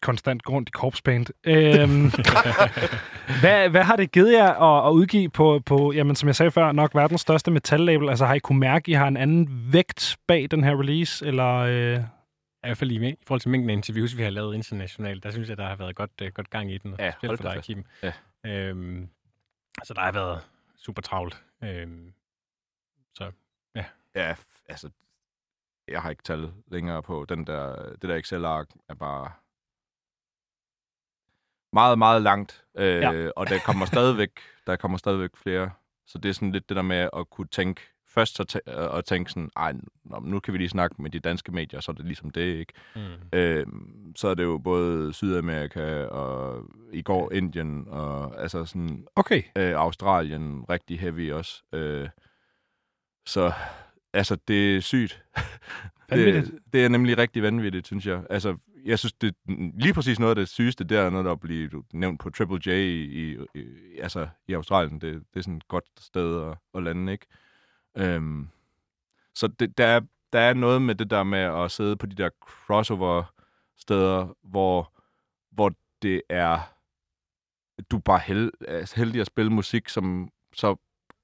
[0.03, 1.33] konstant går rundt i korpspaint.
[1.45, 2.05] Øhm,
[3.43, 6.51] hvad, hvad har det givet jer at, at udgive på, på, jamen som jeg sagde
[6.51, 8.09] før, nok verdens største metallabel?
[8.09, 11.27] Altså har I kunne mærke, at I har en anden vægt bag den her release?
[11.27, 14.55] Eller, øh, I hvert fald i, i forhold til mængden af interviews, vi har lavet
[14.55, 16.95] internationalt, der synes jeg, der har været godt, uh, godt gang i den.
[16.99, 17.67] Ja, hold for dig, fast.
[17.67, 17.85] Kim.
[18.03, 18.13] Ja.
[18.47, 19.09] Øhm,
[19.85, 20.41] så der har været
[20.77, 21.43] super travlt.
[21.65, 22.13] Øhm,
[24.15, 24.91] Ja, f- altså,
[25.89, 27.27] jeg har ikke tal længere på.
[27.29, 29.31] Den der, det der Excel-ark er bare
[31.73, 32.65] meget, meget langt.
[32.79, 33.31] Øh, Ja.
[33.37, 34.31] Og der kommer stadigvæk,
[34.67, 35.71] der kommer stadigvæk flere.
[36.07, 39.05] Så det er sådan lidt det der med at kunne tænke, først så tæ- og
[39.05, 39.73] tænke sådan, ej,
[40.23, 42.73] nu kan vi lige snakke med de danske medier, så er det ligesom det, ikke?
[42.97, 43.39] mm.
[43.39, 43.67] Øh,
[44.17, 49.73] så er det jo både Sydamerika og i går Indien og altså sådan okay, øh,
[49.75, 51.63] Australien rigtig heavy også.
[51.73, 52.09] Øh,
[53.27, 53.53] så
[54.13, 55.23] altså, det er sygt.
[56.11, 58.23] Det, det er nemlig rigtig vanvittigt, synes jeg.
[58.31, 59.35] Altså, jeg synes, det
[59.75, 62.69] lige præcis noget af det sygeste, det er noget, der bliver nævnt på Triple J
[62.69, 65.01] i, i, i, altså, i Australien.
[65.01, 67.27] Det, det er sådan et godt sted at, at lande, ikke?
[67.97, 68.49] Øhm,
[69.35, 70.01] så det, der, er,
[70.33, 74.93] der er noget med det der med at sidde på de der crossover-steder, hvor,
[75.51, 75.73] hvor
[76.03, 76.73] det er
[77.91, 80.77] du er bare held, altså heldig at spille musik, som så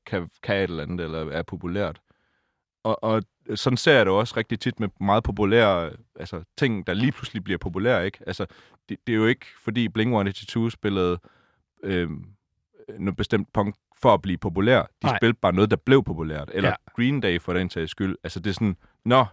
[0.06, 2.00] kan, kan et eller andet, eller er populært.
[2.82, 3.22] Og, og
[3.54, 7.44] sådan ser jeg det også rigtig tit med meget populære altså, ting, der lige pludselig
[7.44, 8.06] bliver populære.
[8.06, 8.18] Ikke?
[8.26, 8.46] Altså,
[8.88, 11.18] det, det er jo ikke, fordi Blink-182 spillede
[11.82, 12.10] øh,
[12.98, 14.82] noget bestemt punk for at blive populær.
[14.82, 15.18] De Nej.
[15.18, 16.50] spillede bare noget, der blev populært.
[16.54, 16.74] Eller Ja.
[16.96, 18.16] Green Day for den sags skyld.
[18.24, 19.24] Altså, det er sådan, nå,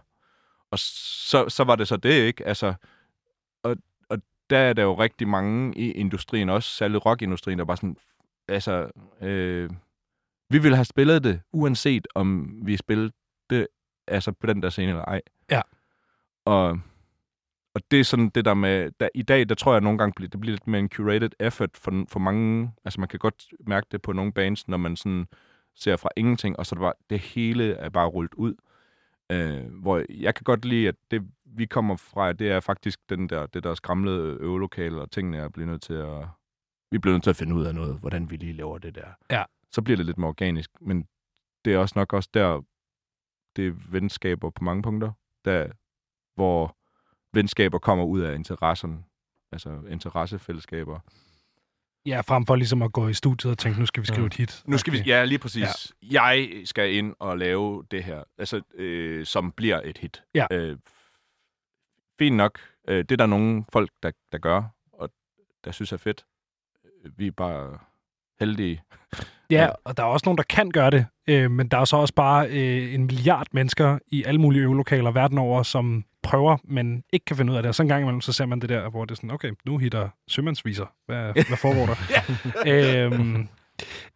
[0.70, 2.46] og så, så var det så det, ikke?
[2.46, 2.74] Altså,
[3.62, 3.76] og,
[4.08, 4.18] og
[4.50, 7.96] der er der jo rigtig mange i industrien, også særligt rockindustrien, der bare sådan,
[8.48, 8.90] altså,
[9.22, 9.70] øh,
[10.50, 13.12] vi ville have spillet det, uanset om vi spillede
[13.50, 13.66] det
[14.08, 15.20] altså på den der scene eller ej.
[15.50, 15.60] Ja.
[16.44, 16.78] Og,
[17.74, 20.12] og det er sådan det der med, der, i dag, der tror jeg nogle gange,
[20.16, 23.44] bliver, det bliver lidt mere en curated effort for, for mange, altså man kan godt
[23.66, 25.26] mærke det på nogle bands, når man sådan
[25.74, 28.54] ser fra ingenting, og så det bare, det hele er bare rullet ud.
[29.32, 33.28] Øh, hvor jeg kan godt lide, at det vi kommer fra, det er faktisk den
[33.28, 36.26] der, det der skramlede øvelokale, og tingene er blevet nødt til at,
[36.90, 39.08] vi bliver nødt til at finde ud af noget, hvordan vi lige laver det der.
[39.30, 39.44] Ja.
[39.70, 41.06] Så bliver det lidt mere organisk, men
[41.64, 42.62] det er også nok også der,
[43.56, 45.12] det er venskaber på mange punkter,
[45.44, 45.66] der,
[46.34, 46.76] hvor
[47.32, 49.04] venskaber kommer ud af interesserne,
[49.52, 51.00] altså interessefællesskaber.
[52.06, 54.26] ja, frem for ligesom at gå i studiet og tænke, nu skal vi skrive Mm.
[54.26, 54.62] et hit.
[54.66, 55.92] Nu skal vi, ja, lige præcis.
[56.02, 56.22] Ja.
[56.22, 60.22] Jeg skal ind og lave det her, altså, øh, som bliver et hit.
[60.34, 60.46] Ja.
[60.50, 60.78] Øh,
[62.18, 62.58] fint nok.
[62.88, 65.10] Øh, det er der nogle folk, der, der gør, og
[65.64, 66.26] der synes er fedt.
[67.16, 67.78] Vi er bare
[68.40, 68.82] heldige.
[69.50, 71.96] Ja, og der er også nogen, der kan gøre det, øh, men der er så
[71.96, 77.02] også bare øh, en milliard mennesker i alle mulige øvelokaler verden over, som prøver, men
[77.12, 77.68] ikke kan finde ud af det.
[77.68, 79.52] Og så en gang imellem, så ser man det der, hvor det er sådan, okay,
[79.66, 80.86] nu hitter sømandsviser.
[81.06, 81.96] Hvad, hvad foregår der?
[83.12, 83.48] øhm,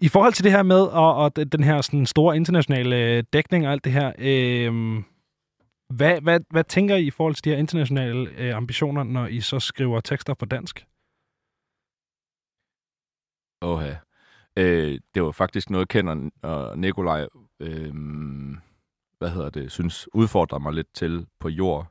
[0.01, 3.67] I forhold til det her med, og, og den- her sådan, store internationale øh, dækning
[3.67, 5.05] og alt det her, øhm,
[5.91, 9.41] hvad, hvad, hvad tænker I i forhold til de her internationale øh, ambitioner, når I
[9.41, 10.87] så skriver tekster på dansk?
[13.63, 13.97] Åh, ja.
[14.57, 17.27] Øh, det var faktisk noget, Ken og Nikolaj,
[17.61, 17.95] øh,
[19.19, 21.87] hvad hedder det, synes udfordrede mig lidt til på jord.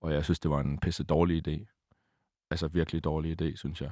[0.00, 1.66] Og jeg synes, det var en pisse dårlig idé.
[2.50, 3.90] Altså virkelig dårlig idé, synes jeg.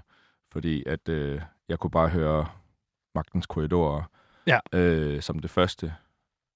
[0.53, 2.46] Fordi at øh, jeg kunne bare høre
[3.14, 4.03] Magtens Korridorer
[4.46, 4.59] Ja.
[4.72, 5.94] øh, som det første.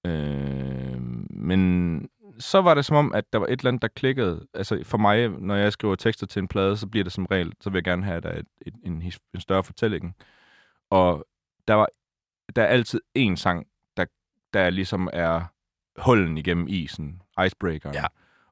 [0.05, 4.47] Øh, men så var det som om, at der var et eller andet, der klikkede.
[4.53, 7.53] Altså for mig, når jeg skriver tekster til en plade, så bliver det som regel,
[7.61, 10.15] så vil jeg gerne have, at der er et, et, en, en større fortælling.
[10.89, 11.27] Og
[11.67, 11.87] der var
[12.55, 14.05] der er altid én sang, der,
[14.53, 15.41] der ligesom er
[15.97, 17.95] hullen igennem isen, icebreakeren.
[17.95, 18.05] Ja.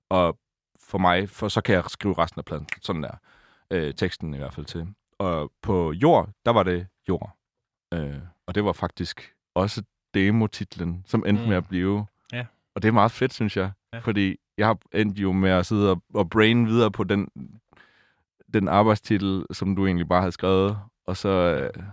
[0.10, 0.40] Og
[0.80, 2.68] for mig, for så kan jeg skrive resten af pladen.
[2.82, 3.12] Sådan der.
[3.72, 4.88] Øh, teksten i hvert fald til.
[5.20, 7.38] Og på Jord, der var det Jord.
[7.94, 11.50] Øh, og det var faktisk også demotitlen, som endte Mm.
[11.50, 12.06] med at blive.
[12.34, 12.46] Ja.
[12.76, 13.72] Og det er meget fedt, synes jeg.
[13.94, 14.00] Ja.
[14.00, 17.30] Fordi jeg har endt jo med at sidde og, og brain videre på den,
[18.54, 20.80] den arbejdstitel, som du egentlig bare havde skrevet.
[21.08, 21.84] Og så, øh,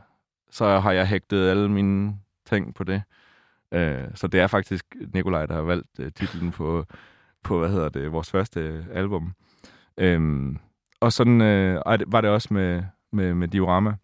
[0.53, 3.03] så har jeg hægtet alle mine ting på det.
[3.73, 4.85] Øh, så det er faktisk
[5.15, 6.87] Nikolaj, der har valgt øh, titlen på,
[7.43, 9.35] på, hvad hedder det, vores første album.
[9.97, 10.59] Øhm,
[11.01, 13.97] og sådan øh, var det også med, med, med Diorama.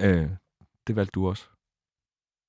[0.00, 0.30] Øh,
[0.86, 1.48] det valgte du også.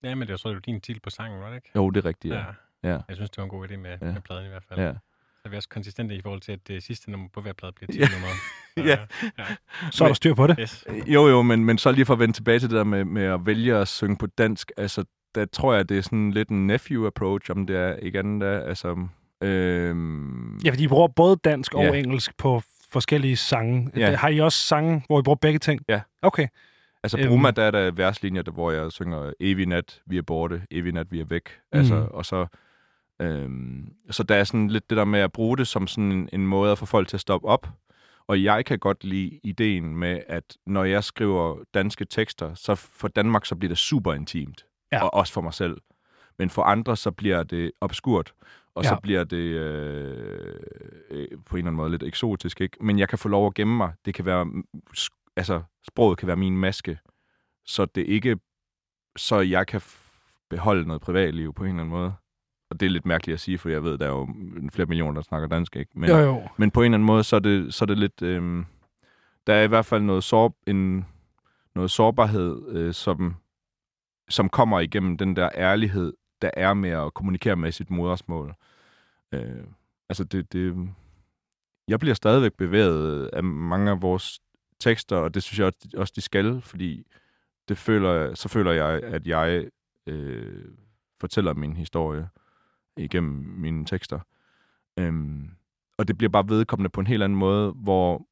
[0.04, 1.72] Ja, men det var så din titel på sangen, var det ikke?
[1.76, 2.39] Jo, det er rigtigt, ja.
[2.84, 2.89] ja.
[2.89, 2.99] ja.
[3.08, 4.12] Jeg synes, det var en god idé med, ja.
[4.12, 4.80] med pladen i hvert fald.
[4.80, 4.93] ja.
[5.42, 7.74] Så er vi også konsistente i forhold til, at det sidste nummer på hver plade
[7.74, 8.06] bliver Ja.
[8.06, 8.36] titelnummeret.
[8.78, 8.84] Så,
[9.39, 9.46] Ja.
[9.92, 10.56] Så er der styr på det.
[10.60, 10.86] Yes.
[11.08, 13.24] Jo, jo, men, men så lige for at vende tilbage til det der med, med
[13.24, 15.04] at vælge at synge på dansk, altså,
[15.36, 18.60] der tror jeg, det er sådan lidt en nephew-approach, om det er ikke andet der,
[18.64, 19.08] altså...
[19.44, 21.94] Øhm, Ja, fordi I bruger både dansk og Ja.
[21.94, 22.62] engelsk på
[22.92, 23.92] forskellige sange.
[23.96, 24.16] Ja.
[24.16, 25.82] Har I også sange, hvor I bruger begge ting?
[25.89, 26.02] Ja.
[26.22, 26.48] Okay.
[27.04, 27.28] Altså, Øhm.
[27.28, 30.94] Bruma, der er der verslinjer, der, hvor jeg synger evig nat, vi er borte, evig
[30.94, 31.50] nat, vi er væk.
[31.72, 32.08] Altså, Mhm.
[32.12, 32.46] og så,
[33.22, 36.30] øhm, så der er sådan lidt det der med at bruge det som sådan en,
[36.34, 37.68] en måde at få folk til at stoppe op.
[38.28, 43.08] Og jeg kan godt lide ideen med, at når jeg skriver danske tekster, så for
[43.08, 44.66] Danmark, så bliver det super intimt.
[44.92, 45.04] Ja.
[45.04, 45.78] Og også for mig selv.
[46.40, 48.34] Men for andre, så bliver det obskurt.
[48.76, 49.00] Og så Ja.
[49.00, 50.56] bliver det øh,
[51.10, 52.78] øh, på en eller anden måde lidt eksotisk, ikke?
[52.82, 53.94] Men jeg kan få lov at gemme mig.
[54.06, 54.64] Det kan være mm,
[55.36, 57.00] altså, sproget kan være min maske,
[57.66, 58.38] så det ikke,
[59.18, 59.82] så jeg kan
[60.50, 62.14] beholde noget privatliv på en eller anden måde.
[62.72, 64.28] Og det er lidt mærkeligt at sige, for jeg ved, der er jo
[64.74, 65.92] flere millioner, der snakker dansk, ikke?
[66.00, 66.42] Men, Jo, jo.
[66.58, 68.22] men på en eller anden måde, så er det, så er det lidt...
[68.22, 68.66] Øhm,
[69.48, 71.06] der er i hvert fald noget, sår, en,
[71.76, 73.36] noget sårbarhed, øh, som,
[74.30, 78.54] som kommer igennem den der ærlighed, der er med at kommunikere med sit modersmål.
[79.32, 79.64] Øh,
[80.10, 80.90] altså, det, det,
[81.88, 84.40] jeg bliver stadigvæk bevæget af mange af vores
[84.80, 87.04] tekster, og det synes jeg også- også, de skal, fordi
[87.70, 89.66] det føler, så føler jeg, at jeg
[90.08, 90.66] øh,
[91.20, 92.30] fortæller min historie
[92.98, 94.20] igennem mine tekster.
[94.98, 95.50] Øhm,
[95.98, 98.28] og det bliver bare vedkommende på en helt anden måde, hvor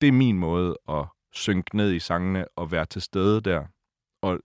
[0.00, 3.64] det er min måde at synke ned i sangene og være til stede der.
[4.22, 4.40] Og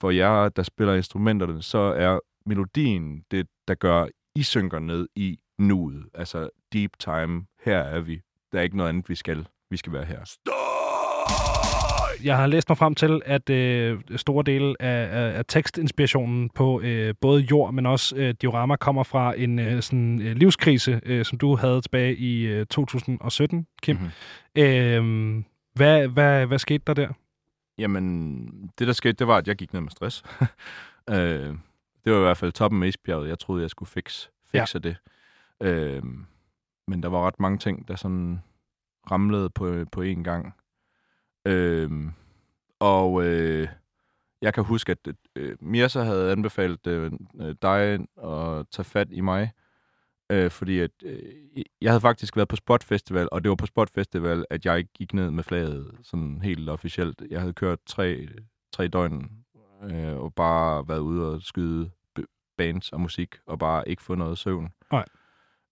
[0.00, 5.38] for jer, der spiller instrumenterne, så er melodien det, der gør, I synker ned i
[5.58, 6.08] nuet.
[6.14, 8.20] Altså deep time, her er vi.
[8.52, 9.46] Der er ikke noget andet, vi skal.
[9.70, 10.24] Vi skal være her.
[12.24, 16.80] Jeg har læst mig frem til, at øh, store dele af, af, af tekstinspirationen på
[16.80, 21.24] øh, både jord, men også øh, diorama kommer fra en øh, sådan, øh, livskrise, øh,
[21.24, 23.96] som du havde tilbage i øh, 2017, Kim.
[23.96, 24.04] Mhm.
[24.56, 25.38] Mm-hmm.
[25.38, 25.44] Øh,
[25.74, 27.08] hvad, hvad, hvad skete der der?
[27.78, 28.46] Jamen,
[28.78, 30.24] det der skete, det var, at jeg gik ned med stress.
[31.10, 31.54] øh,
[32.04, 33.28] det var i hvert fald toppen af isbjerget.
[33.28, 34.88] Jeg troede, jeg skulle fix, fixe ja.
[34.88, 34.96] det.
[35.62, 36.02] Øh,
[36.88, 38.38] men der var ret mange ting, der sådan
[39.10, 40.54] ramlede på, på én gang.
[41.46, 41.90] Øh,
[42.80, 43.68] og øh,
[44.42, 49.20] jeg kan huske, at øh, Mirsa havde anbefalet øh, øh, dig at tage fat i
[49.20, 49.52] mig.
[50.32, 51.22] Øh, fordi at, øh,
[51.80, 54.84] jeg havde faktisk været på Spot Festival, og det var på Spot Festival, at jeg
[54.94, 57.22] gik ned med flaget sådan helt officielt.
[57.30, 58.28] Jeg havde kørt tre,
[58.72, 59.30] tre døgn
[59.82, 61.90] øh, og bare været ude og skyde
[62.58, 64.72] bands og musik, og bare ikke få noget søvn.
[64.92, 65.04] Nej.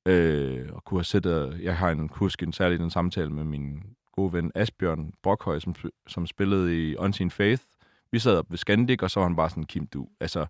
[0.07, 3.83] Øh, og kunne have sættet, jeg har en huske en særlig en samtale med min
[4.17, 5.75] gode ven Asbjørn Brokhøj, som,
[6.07, 7.62] som spillede i Unseen Faith.
[8.12, 10.47] Vi sad op ved Scandic, og så var han bare sådan, Kim, du, altså,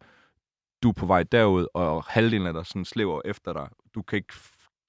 [0.83, 3.69] du er på vej derud, og halvdelen af dig sådan slæver efter dig.
[3.95, 4.35] Du kan ikke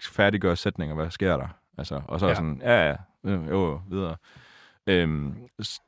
[0.03, 1.47] færdiggøre sætninger, hvad sker der?
[1.77, 2.35] Altså, og så Ja.
[2.35, 4.15] sådan, ja, ja, øh, jo, jo, videre.
[4.87, 5.35] Øhm,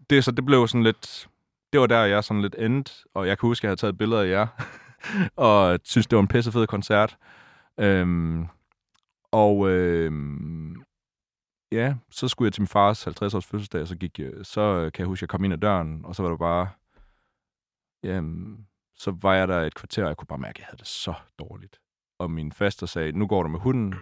[0.10, 1.28] det, så det blev sådan lidt,
[1.74, 3.98] det var der, jeg sådan lidt endte, og jeg kan huske, at jeg havde taget
[3.98, 4.48] billeder af jer,
[5.36, 7.18] og synes, det var en pissefed koncert.
[7.78, 8.46] Øhm,
[9.32, 10.59] og øhm,
[11.72, 14.92] ja, så skulle jeg til min fars 50-års fødselsdag, og så, gik jeg, så øh,
[14.92, 16.70] kan jeg huske, at jeg kom ind ad døren, og så var det bare,
[18.04, 20.78] jamen, så var jeg der et kvarter, og jeg kunne bare mærke, at jeg havde
[20.78, 21.80] det så dårligt.
[22.20, 23.96] Og min faster sagde, nu går du med hunden,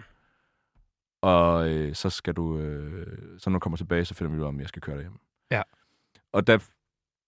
[1.22, 4.43] og øh, så skal du, øh, så når du kommer tilbage, så finder vi ud
[4.43, 5.20] af, om jeg skal køre dig hjem.
[5.51, 5.61] Ja.
[6.34, 6.57] Og der,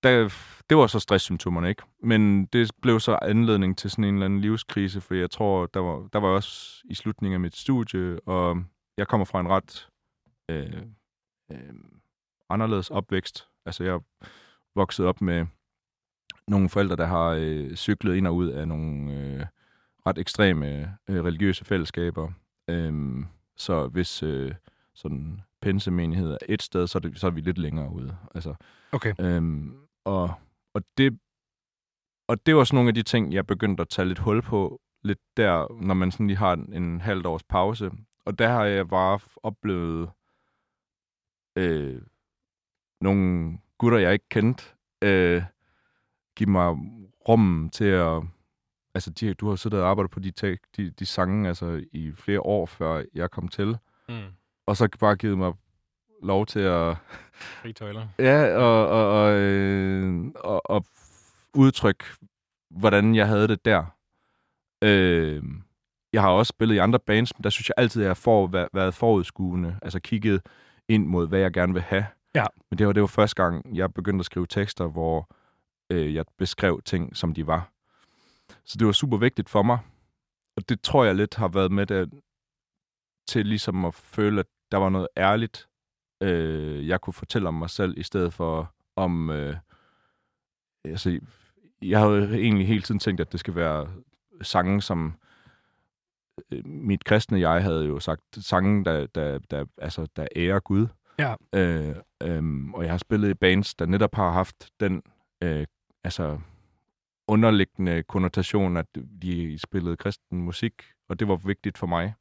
[0.03, 0.33] der,
[0.69, 1.83] det var så stresssymptomerne, ikke?
[2.03, 5.79] Men det blev så anledning til sådan en eller anden livskrise, for jeg tror, der
[5.79, 8.63] var, der var også i slutningen af mit studie, og
[8.97, 9.89] jeg kommer fra en ret
[10.49, 10.81] øh,
[11.51, 11.73] øh,
[12.49, 13.47] anderledes opvækst.
[13.65, 13.99] Altså, jeg
[14.75, 15.45] vokset op med
[16.47, 19.45] nogle forældre, der har øh, cyklet ind og ud af nogle øh,
[20.07, 22.31] ret ekstreme øh, religiøse fællesskaber.
[22.69, 23.25] Øhm,
[23.57, 24.55] så hvis øh,
[24.93, 28.17] sådan pensemenighed er et sted, så er, det, så er vi lidt længere ude.
[28.35, 28.55] Altså,
[28.91, 29.13] Okay.
[29.19, 30.33] øhm, og,
[30.73, 31.19] og, det,
[32.27, 34.81] og det var sådan nogle af de ting, jeg begyndte at tage lidt hul på,
[35.03, 37.91] lidt der, når man sådan lige har en, en halvt års pause.
[38.25, 40.09] Og der har jeg bare oplevet
[41.55, 42.01] øh,
[43.01, 44.63] nogle gutter, jeg ikke kendte,
[45.01, 45.43] øh,
[46.35, 46.75] give mig
[47.29, 48.23] rum til at...
[48.93, 50.31] Altså, de, du har siddet og arbejdet på de,
[50.77, 53.77] de, de sange altså, i flere år, før jeg kom til.
[54.09, 54.19] Mm.
[54.65, 55.53] Og så bare givet mig
[56.23, 56.97] lov til at...
[57.33, 58.07] Fri tøjler.
[58.19, 60.85] Ja, og, og, og, øh, og, og
[61.53, 62.05] udtrykke,
[62.69, 63.85] hvordan jeg havde det der.
[64.83, 65.43] Øh,
[66.13, 68.13] jeg har også spillet i andre bands, men der synes jeg altid, at jeg har
[68.13, 69.79] for, været forudskuende.
[69.81, 70.41] Altså kigget
[70.89, 72.05] ind mod, hvad jeg gerne vil have.
[72.35, 72.45] Ja.
[72.69, 75.29] Men det var, det var første gang, jeg begyndte at skrive tekster, hvor
[75.89, 77.71] øh, jeg beskrev ting, som de var.
[78.65, 79.79] Så det var super vigtigt for mig.
[80.55, 82.09] Og det tror jeg lidt har været med det,
[83.27, 85.67] til ligesom at føle, at der var noget ærligt,
[86.21, 89.29] øh, jeg kunne fortælle om mig selv, i stedet for om...
[89.29, 89.55] Øh,
[90.85, 91.19] altså,
[91.81, 93.89] jeg har jo egentlig hele tiden tænkt, at det skal være
[94.41, 95.13] sange, som
[96.65, 100.87] mit kristne jeg havde jo sagt, sange, der, der, der, altså, der ærer Gud.
[101.19, 101.35] Ja.
[101.55, 105.01] Øh, øh, og jeg har spillet i bands, der netop har haft den
[105.43, 105.65] øh,
[106.03, 106.39] altså,
[107.27, 108.85] underliggende konnotation, at
[109.21, 110.73] de spillede kristen musik,
[111.09, 112.13] og det var vigtigt for mig.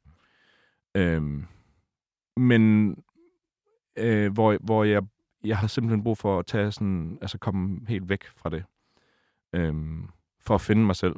[0.95, 1.43] Øh,
[2.37, 2.95] men
[3.97, 5.03] øh, hvor, hvor jeg,
[5.43, 8.63] jeg har simpelthen brug for at tage sådan, altså komme helt væk fra det,
[9.53, 9.73] øh,
[10.39, 11.15] for at finde mig selv.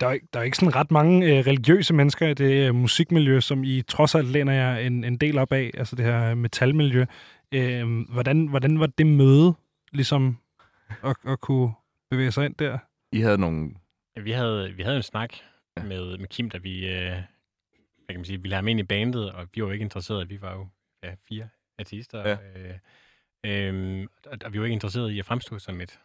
[0.00, 2.74] Der er, ikke- der er ikke sådan ret mange øh, religiøse mennesker i det øh,
[2.74, 6.34] musikmiljø, som I trods alt læner jer en, en del op af, altså det her
[6.34, 7.04] metalmiljø.
[7.52, 9.54] Øh, hvordan, hvordan var det møde,
[9.92, 10.38] ligesom,
[11.04, 11.72] at, at kunne
[12.10, 12.78] bevæge sig ind der?
[13.12, 13.70] I havde nogle...
[14.16, 15.34] Ja, vi havde, vi havde en snak
[15.76, 15.82] Ja.
[15.82, 15.88] ja.
[15.88, 18.82] med, med Kim, da vi, øh, hvad kan man sige, ville have ham ind i
[18.82, 20.28] bandet, og vi var jo ikke interesserede.
[20.28, 20.68] Vi var jo
[21.02, 22.28] ja, fire artister.
[22.28, 22.36] Ja.
[23.46, 25.98] Øh, øh, og, og vi var ikke interesserede i at fremstå som et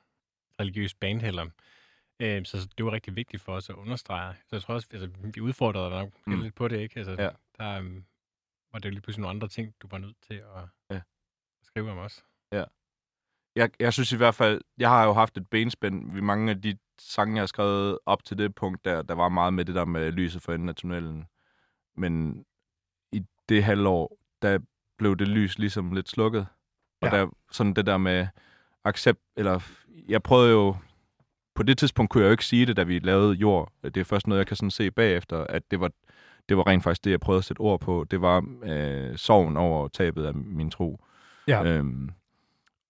[0.59, 1.45] religiøst band heller.
[2.19, 4.33] Øh, så det var rigtig vigtigt for os at understrege.
[4.47, 6.41] Så jeg tror også, altså, vi udfordrede dig nok Mm.
[6.41, 6.97] lidt på det, ikke?
[6.99, 7.29] Altså, Ja.
[7.57, 8.05] Der um,
[8.71, 11.01] var det jo lige pludselig nogle andre ting, du var nødt til at Ja.
[11.63, 12.23] skrive om os.
[13.55, 16.61] Jeg, jeg synes i hvert fald, jeg har jo haft et benspænd ved mange af
[16.61, 19.75] de sange, jeg har skrevet op til det punkt, der, der var meget med det
[19.75, 21.25] der med lyset for enden af tunnelen.
[21.95, 22.45] Men
[23.11, 24.59] i det halvår, der
[24.97, 26.47] blev det lys ligesom lidt slukket.
[27.01, 27.17] Og Ja.
[27.17, 28.27] der sådan det der med
[28.83, 29.59] accept, eller
[30.07, 30.75] jeg prøvede jo,
[31.59, 33.71] på det tidspunkt kunne jeg jo ikke sige det, da vi lavede jord.
[33.83, 35.91] Det er først noget, jeg kan sådan se bagefter, at det var,
[36.49, 38.05] det var rent faktisk det, jeg prøvede at sætte ord på.
[38.11, 40.99] Det var øh, sorgen over tabet af min tro.
[41.47, 41.63] Ja.
[41.63, 42.09] Øhm,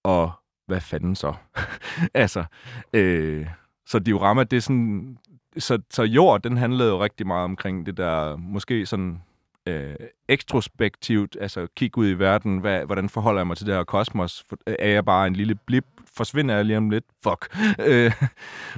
[0.03, 0.31] og
[0.65, 1.33] hvad fanden så?
[2.13, 2.43] altså,
[2.93, 3.47] øh,
[3.85, 5.17] så diorama, det er sådan...
[5.57, 9.21] Så, så jord, den handlede jo rigtig meget omkring det der, måske sådan
[9.69, 9.95] øh,
[10.27, 14.43] ekstrospektivt, altså kigge ud i verden, hvad, hvordan forholder jeg mig til det her kosmos?
[14.49, 15.85] For- Er jeg bare en lille blip?
[16.13, 17.05] Forsvinder jeg lige om lidt?
[17.23, 17.57] Fuck.
[17.87, 18.11] Øh,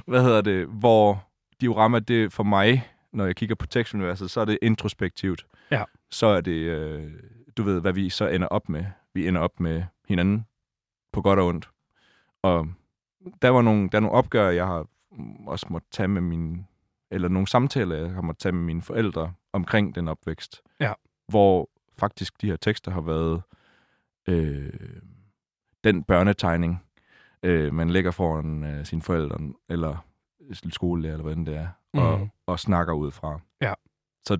[0.06, 0.66] hvad hedder det?
[0.66, 1.24] Hvor
[1.60, 5.46] diorama, det for mig, når jeg kigger på tekstuniverset, så er det introspektivt.
[5.70, 5.84] Ja.
[6.10, 7.10] Så er det, øh,
[7.56, 8.84] du ved, hvad vi så ender op med.
[9.14, 10.46] Vi ender op med hinanden
[11.12, 11.68] på godt og ondt.
[12.42, 12.68] Og
[13.42, 14.86] der var nogle, der er nogle opgør, jeg har
[15.46, 16.66] også måtte tage med min
[17.10, 20.62] eller nogle samtaler, jeg har måttet tage med mine forældre omkring den opvækst.
[20.80, 20.92] Ja.
[21.28, 23.42] Hvor faktisk de her tekster har været
[24.28, 24.72] øh,
[25.84, 26.84] den børnetegning,
[27.42, 30.06] øh, man lægger foran øh, sine forældre, eller
[30.70, 32.28] skolelærer, eller hvad det er, og, Mhm.
[32.46, 33.40] og snakker ud fra.
[33.60, 33.74] Ja.
[34.26, 34.38] Så,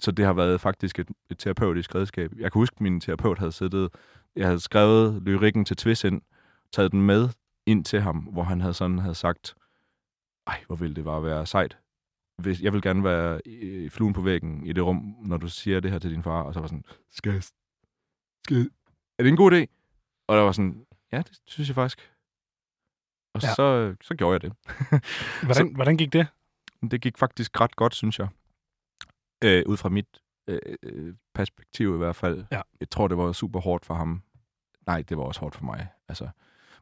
[0.00, 2.32] så det har været faktisk et, et terapeutisk redskab.
[2.36, 3.90] Jeg kan huske, at min terapeut havde siddet,
[4.36, 6.22] jeg havde skrevet lyrikken til Tvis ind,
[6.72, 7.28] taget den med
[7.66, 9.54] ind til ham, hvor han havde sådan havde sagt,
[10.46, 11.78] ej, hvor ville det bare være sejt.
[12.42, 15.48] Hvis, jeg vil gerne være i, i fluen på væggen i det rum, når du
[15.48, 18.70] siger det her til din far, og så var sådan, skal skal
[19.18, 19.66] er det en god idé?
[20.28, 22.10] Og der var sådan, ja, det synes jeg faktisk.
[23.34, 23.54] Og Ja.
[23.54, 24.52] så, så gjorde jeg det.
[25.46, 26.26] Hvordan, hvordan gik det?
[26.90, 28.28] det gik faktisk ret godt, synes jeg.
[29.44, 32.44] Øh, ud fra mit øh, øh, perspektiv i hvert fald.
[32.52, 32.60] Ja.
[32.80, 34.22] Jeg tror, det var super hårdt for ham.
[34.86, 35.88] Nej, det var også hårdt for mig.
[36.08, 36.28] Altså,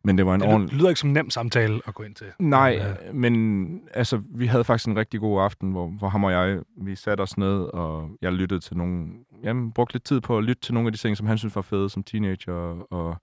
[0.05, 0.73] men det var en Det ordentlig...
[0.75, 2.27] ly- lyder ikke som en nem samtale at gå ind til.
[2.39, 6.25] Nej, Men, øh, men altså, vi havde faktisk en rigtig god aften, hvor, hvor ham
[6.25, 9.13] og jeg, vi satte os ned, og jeg lyttede til nogle...
[9.43, 11.57] Jamen, brugte lidt tid på at lytte til nogle af de ting, som han synes
[11.57, 12.53] var fede som teenager,
[12.93, 13.17] og,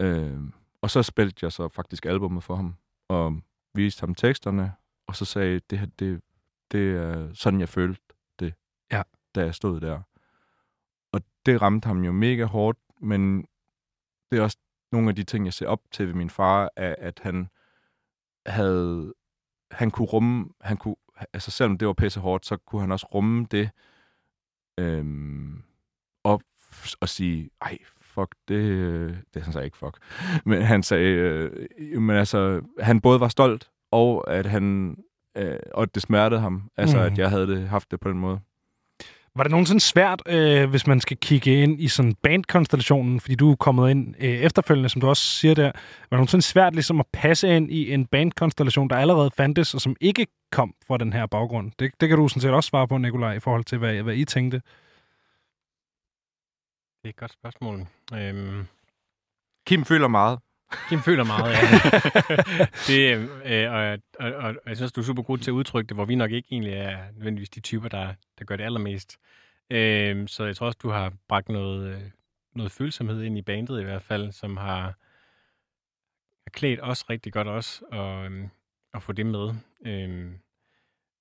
[0.00, 0.38] øh,
[0.82, 2.74] og så spillede jeg så faktisk albummet for ham,
[3.08, 3.36] og
[3.74, 4.72] viste ham teksterne,
[5.06, 6.20] og så sagde, det her, det,
[6.72, 8.00] det er sådan, jeg følte
[8.40, 8.54] det,
[8.92, 9.02] Ja.
[9.34, 10.00] da jeg stod der.
[11.12, 13.44] Og det ramte ham jo mega hårdt, men
[14.30, 14.56] det er også
[14.92, 17.48] nogle af de ting, jeg ser op til ved min far, er, at han
[18.46, 19.14] havde,
[19.70, 20.96] han kunne rumme, han kunne,
[21.32, 23.70] altså selvom det var pisse hårdt, så kunne han også rumme det,
[24.78, 25.62] øhm,
[26.24, 26.42] og,
[27.00, 29.98] og sige, ej, fuck, det, det han sagde ikke fuck,
[30.44, 31.10] men han sagde,
[31.78, 34.96] øh, men altså, han både var stolt, og at han,
[35.36, 37.02] øh, og det smertede ham, altså mm.
[37.02, 38.40] at jeg havde det, haft det på den måde.
[39.38, 43.50] Var det nogensinde svært, øh, hvis man skal kigge ind i sådan bandkonstellationen, fordi du
[43.50, 45.72] er kommet ind øh, efterfølgende, som du også siger der, var
[46.10, 49.96] det nogensinde svært ligesom at passe ind i en bandkonstellation, der allerede fandtes, og som
[50.00, 51.72] ikke kom fra den her baggrund?
[51.78, 54.14] Det, det kan du sådan set også svare på, Nikolaj, i forhold til, hvad, hvad
[54.14, 54.62] I tænkte.
[57.02, 57.86] Det er et godt spørgsmål.
[58.14, 58.66] Øhm,
[59.66, 60.38] Kim føler meget.
[60.88, 61.60] Kim føler meget, ja.
[62.88, 65.88] det, øh, og, og, og, og jeg synes, du er super god til at udtrykke
[65.88, 69.18] det, hvor vi nok ikke egentlig er nødvendigvis de typer, der, der gør det allermest.
[69.70, 72.02] Øh, så jeg tror også, du har bragt noget, øh,
[72.54, 74.82] noget følsomhed ind i bandet i hvert fald, som har,
[76.46, 78.48] har klædt os rigtig godt også, og, øhm,
[78.94, 79.48] at få det med.
[79.86, 80.08] Øh,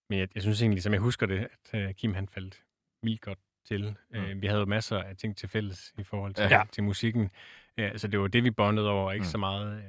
[0.10, 2.64] men jeg, jeg synes egentlig, som jeg husker det, at øh, Kim han faldt
[3.04, 3.96] vildt godt til.
[4.10, 4.18] Mm.
[4.18, 6.64] Øh, vi havde jo masser af ting til fælles i forhold til, ja.
[6.72, 7.30] til musikken.
[7.78, 9.28] Ja, så det var det, vi bondede over, ikke Mm.
[9.30, 9.84] så meget øh,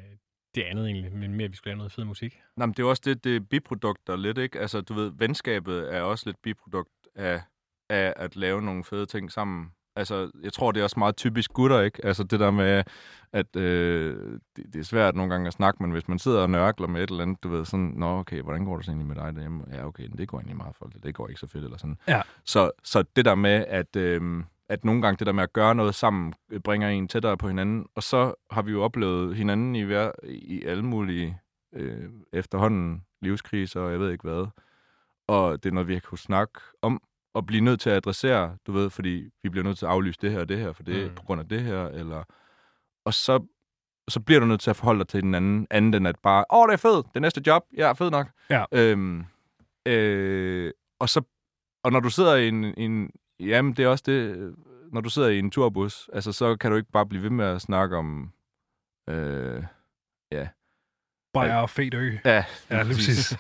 [0.55, 2.41] det andet egentlig, men mere, at vi skulle lave noget fed musik.
[2.57, 4.61] Nej, men det er jo også det, det er biprodukter lidt, ikke?
[4.61, 7.43] Altså, du ved, venskabet er også lidt biprodukt af,
[7.91, 9.71] af at lave nogle fede ting sammen.
[9.97, 12.05] Altså, jeg tror, det er også meget typisk gutter, ikke?
[12.07, 12.85] Altså, det der med,
[13.33, 14.17] at øh,
[14.57, 17.03] det, det er svært nogle gange at snakke, men hvis man sidder og nørkler med
[17.03, 19.35] et eller andet, du ved, sådan, nå, okay, hvordan går det så egentlig med dig
[19.35, 19.65] derhjemme?
[19.73, 21.99] Ja, okay, det går egentlig meget for det, det går ikke så fedt, eller sådan.
[22.09, 22.23] Ja.
[22.45, 25.75] Så, så det der med, at, øh, at nogle gange det der med at gøre
[25.75, 29.77] noget sammen, øh, bringer en tættere på hinanden, og så har vi jo oplevet hinanden
[29.77, 31.39] i, hver, i alle mulige
[31.73, 34.47] øh, efterhånden livskriser, og jeg ved ikke hvad.
[35.29, 37.03] Og det er noget, vi har kunnet snakke om,
[37.35, 40.19] og blive nødt til at adressere, du ved, fordi vi bliver nødt til at aflyse
[40.23, 41.15] det her og det her, for det er Mm.
[41.15, 42.23] på grund af det her, eller...
[43.05, 43.47] Og så,
[44.09, 46.45] så bliver du nødt til at forholde dig til den anden, anden end at bare,
[46.53, 48.27] åh, det er fedt, det næste job, ja, fed nok.
[48.51, 48.65] Ja.
[48.73, 49.25] Øhm,
[49.87, 51.23] øh, og så,
[51.85, 53.11] og når du sidder i en, i en,
[53.41, 54.55] jamen det er også det,
[54.93, 57.45] når du sidder i en turbus, altså så kan du ikke bare blive ved med
[57.45, 58.31] at snakke om,
[59.11, 59.63] øh,
[61.35, 62.11] Bajer og fedt ø.
[62.25, 63.31] ja, Ja, lige præcis.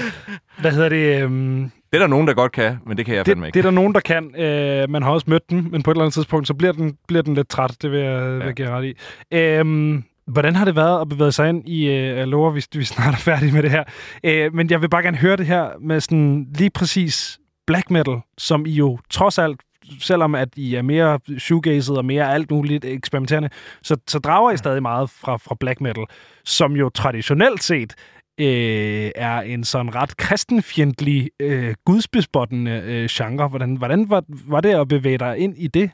[0.60, 1.22] Hvad hedder det?
[1.22, 3.54] Øhm, Det er der nogen, der godt kan, men det kan jeg det, fandme ikke.
[3.54, 4.36] det er der nogen, der kan.
[4.36, 6.96] Øh, man har også mødt den, men på et eller andet tidspunkt, så bliver den,
[7.08, 7.76] bliver den lidt træt.
[7.82, 8.28] Det vil jeg, ja.
[8.28, 8.94] vil jeg give ret i.
[9.36, 11.86] Øhm, hvordan har det været at bevæge sig ind i...
[11.86, 13.84] Øh, jeg lover, vi, vi snart er færdige med det her.
[14.24, 17.38] Øh, men jeg vil bare gerne høre det her med sådan lige præcis
[17.72, 19.60] black metal, som I jo trods alt
[20.00, 23.50] selvom at I er mere shoegazet og mere alt muligt eksperimenterende,
[23.82, 26.04] så, så drager I stadig meget fra, fra black metal,
[26.44, 27.94] som jo traditionelt set
[28.38, 33.48] øh, er en sådan ret kristenfjendtlig, øh, gudsbespottende øh, genre.
[33.48, 35.90] Hvordan, hvordan var, var det at bevæge dig ind i det?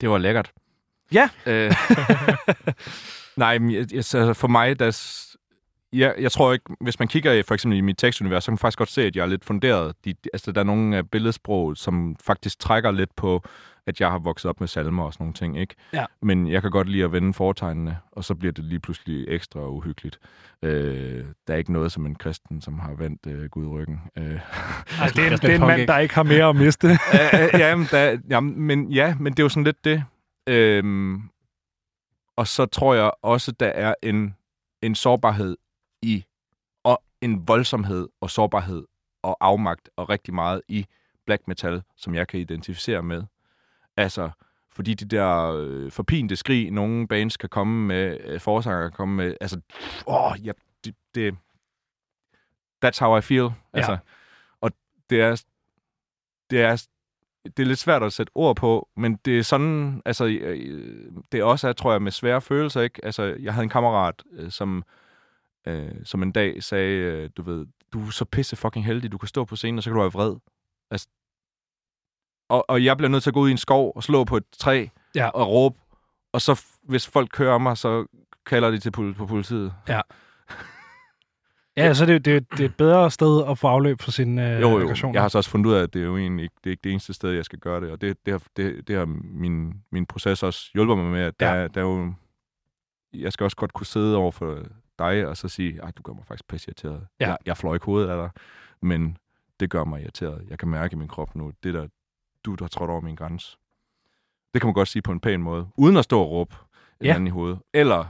[0.00, 0.52] Det var lækkert.
[1.12, 1.28] Ja.
[1.46, 1.72] Øh,
[3.36, 4.90] nej, men jeg, jeg, så for mig, der,
[5.98, 8.52] s- jeg, tror ikke, hvis man kigger i, for eksempel i mit tekstunivers, så kan
[8.52, 9.94] man faktisk godt se, at jeg er lidt funderet.
[10.04, 13.42] De, altså, der er nogle af billedsprog, som faktisk trækker lidt på,
[13.86, 15.74] at jeg har vokset op med salmer og sådan nogle ting, ikke?
[15.92, 16.04] Ja.
[16.22, 19.68] Men jeg kan godt lide at vende foretegnene, og så bliver det lige pludselig ekstra
[19.68, 20.18] uhyggeligt.
[20.62, 24.00] Øh, der er ikke noget som en kristen, som har vendt øh, Gud ryggen.
[24.18, 24.40] Øh,
[25.00, 25.92] Altså, det, er det er en mand, ikke?
[25.92, 26.88] der ikke har mere at miste.
[27.14, 30.04] ja, ja, jamen, der, jamen, men, ja, men det er jo sådan lidt det.
[30.48, 31.20] Øhm,
[32.36, 34.34] og så tror jeg også, der er en,
[34.82, 35.56] en sårbarhed
[36.02, 36.24] i,
[36.84, 38.84] og en voldsomhed og sårbarhed
[39.22, 40.86] og afmagt og rigtig meget i
[41.26, 43.24] black metal, som jeg kan identificere med.
[43.96, 44.30] Altså,
[44.70, 49.16] fordi de der øh, forpinte skrig, nogle bands kan komme med, øh, forsanger kan komme
[49.16, 49.60] med, altså,
[50.06, 50.52] åh, ja,
[50.84, 51.36] det, det,
[52.84, 53.50] that's how I feel.
[53.72, 53.98] Altså,
[54.60, 54.70] og
[55.10, 55.44] det er,
[56.50, 56.86] det er,
[57.44, 61.40] det er lidt svært at sætte ord på, men det er sådan, altså, øh, det
[61.40, 63.04] er også, tror jeg, med svære følelser, ikke?
[63.04, 64.84] Altså, jeg havde en kammerat, øh, som,
[65.66, 69.18] øh, som en dag sagde, øh, du ved, du er så pisse fucking heldig, du
[69.18, 70.36] kan stå på scenen, og så kan du være vred.
[70.90, 71.08] Altså,
[72.48, 74.36] og, og jeg bliver nødt til at gå ud i en skov og slå på
[74.36, 75.28] et træ Ja.
[75.28, 75.78] og råbe,
[76.32, 78.06] og så, hvis folk kører mig, så
[78.46, 79.72] kalder de til pol- på politiet.
[79.88, 80.00] Ja,
[81.94, 84.68] så det, det, det er et bedre sted at få afløb for sin øh, Jo,
[84.70, 84.80] jo.
[84.80, 85.14] aggressioner.
[85.14, 86.70] Jeg har så også fundet ud af, at det er jo egentlig ikke det, er
[86.70, 87.90] ikke det eneste sted, jeg skal gøre det.
[87.90, 91.40] Og det, det, har, det, det har min, min proces også hjulpet mig med, at
[91.40, 91.60] der, Ja.
[91.60, 91.68] ja.
[91.68, 92.12] der er jo...
[93.14, 94.58] Jeg skal også godt kunne sidde over for
[94.98, 97.06] dig og så sige, at du gør mig faktisk pisse irriteret.
[97.20, 97.28] Ja.
[97.28, 98.30] Jeg, jeg fløj ikke hovedet af dig,
[98.82, 99.16] men
[99.60, 100.42] det gør mig irriteret.
[100.50, 101.86] Jeg kan mærke i min krop nu, det der,
[102.44, 103.56] du der har trådt over min grænse.
[104.54, 106.54] Det kan man godt sige på en pæn måde, uden at stå og råbe
[107.04, 107.14] Ja.
[107.14, 107.58] anden i hovedet.
[107.74, 108.04] Eller,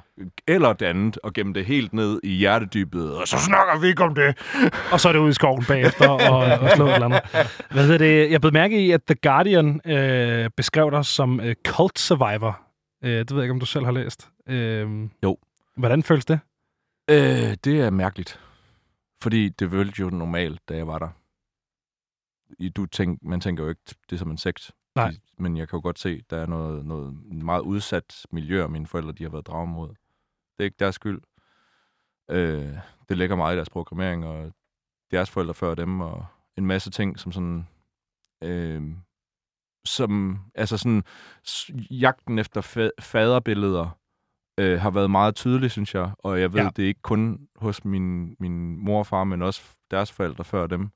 [0.49, 4.05] eller det andet, og gemme det helt ned i hjertedybet, og så snakker vi ikke
[4.05, 4.39] om det.
[4.93, 7.20] Og så er det ud i skoven bagefter og, og slå et eller andet.
[7.70, 8.30] Hvad hedder det?
[8.30, 12.61] Jeg blev mærke i, at The Guardian øh, beskrev dig som øh, cult survivor.
[13.05, 14.28] Øh, det ved jeg ikke, om du selv har læst.
[14.49, 14.89] Øh,
[15.24, 15.37] Jo.
[15.76, 16.41] Hvordan føles det?
[17.11, 18.41] Øh, det er mærkeligt.
[19.23, 21.09] Fordi det følte jo normalt, da jeg var der.
[22.59, 24.73] I, du tænk, man tænker jo ikke, det som en sekt.
[24.95, 25.15] Nej.
[25.39, 28.87] Men jeg kan jo godt se, der er noget, noget meget udsat miljø, og mine
[28.87, 29.89] forældre de har været draget mod.
[29.89, 29.97] Det
[30.59, 31.21] er ikke deres skyld.
[32.31, 32.79] Øh,
[33.09, 34.53] det ligger meget i deres programmering, og
[35.11, 36.27] deres forældre før dem, og
[36.57, 37.69] en masse ting, som sådan...
[38.43, 38.83] Øh,
[39.85, 41.03] som, altså sådan,
[41.91, 43.99] jagten efter fa- faderbilleder
[44.59, 46.11] øh, har været meget tydelig, synes jeg.
[46.19, 46.71] Og jeg ved, Ja.
[46.77, 50.67] det er ikke kun hos min, min mor og far, men også deres forældre før
[50.67, 50.89] dem.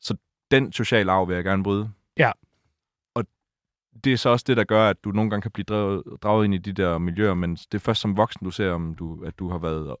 [0.00, 0.16] Så
[0.50, 1.90] den sociale arv vil jeg gerne bryde.
[2.18, 2.32] Ja.
[3.14, 3.24] Og
[4.04, 6.44] det er så også det, der gør, at du nogle gange kan blive draget, draget
[6.44, 9.24] ind i de der miljøer, men det er først som voksen, du ser, om du,
[9.24, 9.96] at du har været,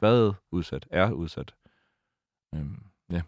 [0.00, 1.54] været udsat, er udsat.
[2.54, 2.78] Øhm,
[3.12, 3.22] ja.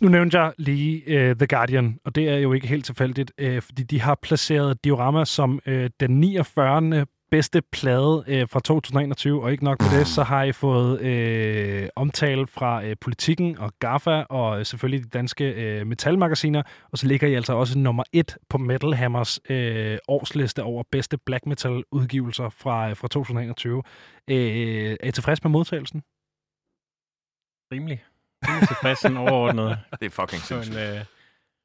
[0.00, 3.62] Nu nævnte jeg lige uh, The Guardian, og det er jo ikke helt tilfældigt, uh,
[3.62, 7.06] fordi de har placeret Diorama som uh, den 49.
[7.30, 11.88] bedste plade uh, fra 2021, og ikke nok med det, så har I fået uh,
[11.96, 17.06] omtale fra uh, Politikken og GAFA, og uh, selvfølgelig de danske uh, metalmagasiner, og så
[17.06, 21.82] ligger I altså også nummer et på Metal Hammers uh, årsliste over bedste black metal
[21.92, 23.76] udgivelser fra, uh, fra 2021.
[23.76, 23.82] Uh,
[24.28, 26.02] er I tilfreds med modtagelsen?
[27.72, 28.04] Rimelig.
[28.68, 29.78] Tilfreds sådan overordnet.
[30.00, 30.88] Det er fucking Så en, sindssygt.
[30.98, 31.04] øh,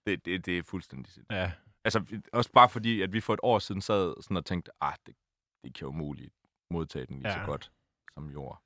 [0.05, 1.31] Det, det, det er fuldstændig sindssygt.
[1.37, 1.51] ja,
[1.83, 2.03] Altså,
[2.33, 5.15] også bare fordi, at vi for et år siden sad sådan og tænkte, ah, det,
[5.63, 6.33] det kan jo umuligt
[6.71, 7.39] modtage den lige ja.
[7.39, 7.71] Så godt
[8.13, 8.61] som jord.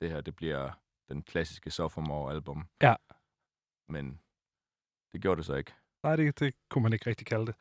[0.00, 0.70] Det her, det bliver
[1.08, 2.66] den klassiske sophomore-album.
[2.82, 2.94] Ja.
[3.88, 4.20] Men
[5.12, 5.72] det gjorde det så ikke.
[6.04, 7.54] Nej, det, det kunne man ikke rigtig kalde det.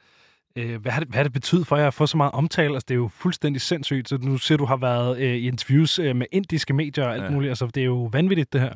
[0.55, 1.07] Øh, hvad, har det.
[1.09, 2.73] hvad har det betydet for jer at få så meget omtale?
[2.73, 4.09] Altså, det er jo fuldstændig sindssygt.
[4.09, 7.23] Så nu siger du, har været øh, i interviews øh, med indiske medier og alt.
[7.23, 7.29] Ja.
[7.29, 7.49] muligt.
[7.51, 8.75] Altså, det er jo vanvittigt, det her.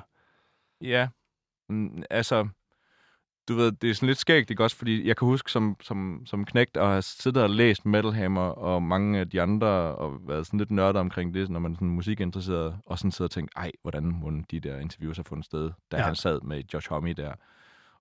[0.84, 1.08] Ja,
[1.70, 2.48] mm, altså,
[3.48, 4.78] du ved, det er sådan lidt skægt, ikke også?
[4.78, 8.48] Fordi jeg kan huske som, som, som knægt at have siddet og læst Metal Hammer
[8.48, 11.90] og mange af de andre, og været sådan lidt nørdet omkring det, når man sådan
[11.90, 15.72] musikinteresseret, og sådan sidder og tænkt, ej, hvordan må de der interviews have fundet sted,
[15.92, 16.04] da ja.
[16.04, 17.34] han sad med Josh Homme der.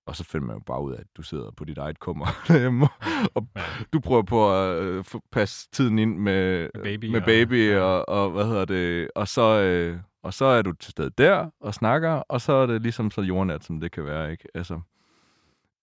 [0.05, 2.25] Og så finder man jo bare ud af, at du sidder på dit eget kummer
[2.47, 2.87] derhjemme,
[3.35, 3.61] og ja.
[3.93, 7.71] du prøver på at øh, få- passe tiden ind med, Med baby med og- baby
[7.71, 7.79] ja.
[7.79, 11.49] og, og, hvad hedder det, og så, øh, og så er du til stede der
[11.59, 14.47] og snakker, og så er det ligesom så jordnært, som det kan være, ikke?
[14.55, 14.79] Altså,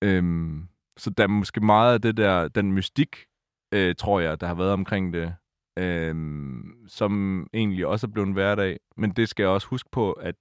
[0.03, 3.17] øhm, så der er måske meget af det der, den mystik,
[3.75, 5.35] øh, tror jeg, der har været omkring det,
[5.79, 10.13] øhm, som egentlig også er blevet en hverdag, men det skal jeg også huske på,
[10.13, 10.35] at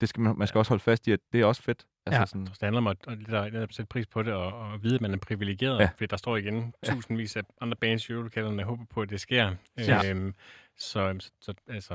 [0.00, 1.86] det skal man, man skal også holde fast i, at det er også fedt.
[2.08, 2.26] Altså Ja.
[2.26, 4.46] sådan, Så det handler om at, at, lidt at, at sætte pris på det, og,
[4.52, 5.76] og vide, at man er privilegeret.
[5.78, 5.82] Ja.
[5.82, 5.88] Ja.
[5.96, 9.20] Fordi der står igen tusindvis af andre bands i julekalenderen, der håber på, at det
[9.20, 9.54] sker.
[9.78, 10.10] Ja.
[10.10, 10.34] Øhm,
[10.78, 11.94] så, så, så altså,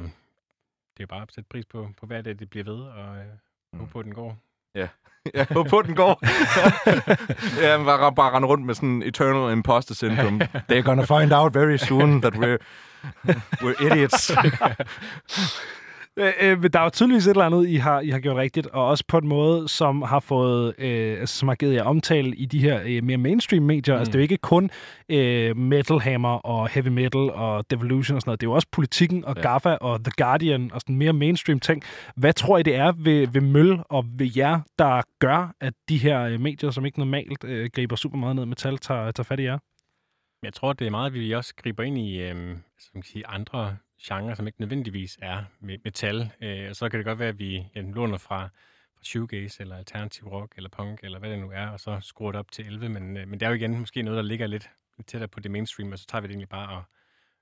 [0.98, 3.24] det er bare at sætte pris på, på hver dag, det bliver ved, og øh,
[3.80, 4.38] håbe på, at den går.
[4.76, 4.90] Jeg
[5.52, 6.20] håber på, den går.
[7.66, 10.40] ja, man bare, bare rende rundt med sådan eternal imposter syndrome.
[10.72, 12.58] They're gonna find out very soon that we're,
[13.62, 14.32] we're idiots.
[16.18, 18.68] Øh, øh, der er jo tydeligvis et eller andet, I har, I har gjort rigtigt,
[18.68, 22.36] og også på en måde, som har fået, øh, altså, som har givet jer omtale
[22.36, 23.96] i de her øh, mere mainstream medier.
[23.96, 24.00] Mm.
[24.00, 24.70] Altså, det er jo ikke kun
[25.10, 28.42] øh, Metal Hammer og Heavy Metal og Devolution og sådan noget.
[28.42, 29.42] Det er jo også politikken og ja.
[29.42, 31.84] GAFA og The Guardian og sådan mere mainstream ting.
[32.16, 35.98] Hvad tror I, det er ved, ved Møl og ved jer, der gør, at de
[35.98, 39.26] her øh, medier, som ikke normalt øh, griber super meget ned i metal, tager, tager
[39.26, 39.58] fat i jer?
[40.44, 43.10] Jeg tror, det er meget, at vi også griber ind i øhm, som man kan
[43.12, 46.32] sige, andre genrer, som ikke nødvendigvis er metal.
[46.42, 48.44] Øh, og så kan det godt være, at vi ja, låner fra,
[48.96, 52.32] fra shoegaze, eller alternativ rock, eller punk, eller hvad det nu er, og så skruer
[52.32, 52.90] det op til 11.
[52.90, 55.40] Men, øh, men det er jo igen måske noget, der ligger lidt, lidt tættere på
[55.40, 56.84] det mainstream, og så tager vi det egentlig bare og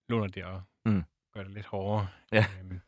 [0.10, 1.04] låner det og Mm.
[1.34, 2.08] gør det lidt hårdere.
[2.32, 2.46] Ja.
[2.64, 2.80] Øhm,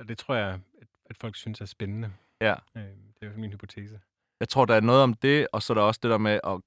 [0.00, 0.48] og det tror jeg,
[0.80, 2.12] at, at folk synes er spændende.
[2.40, 2.54] Ja.
[2.76, 4.00] Øhm, det er jo min hypotese.
[4.40, 6.40] Jeg tror, der er noget om det, og så er der også det der med
[6.44, 6.60] at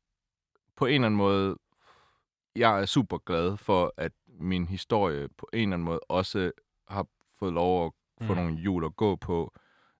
[0.75, 1.55] på en eller anden måde,
[2.59, 6.51] jeg er super glad for, at min historie på en eller anden måde også
[6.89, 7.05] har
[7.39, 7.91] fået lov at
[8.27, 8.39] få Mm.
[8.39, 9.53] nogle hjul at gå på.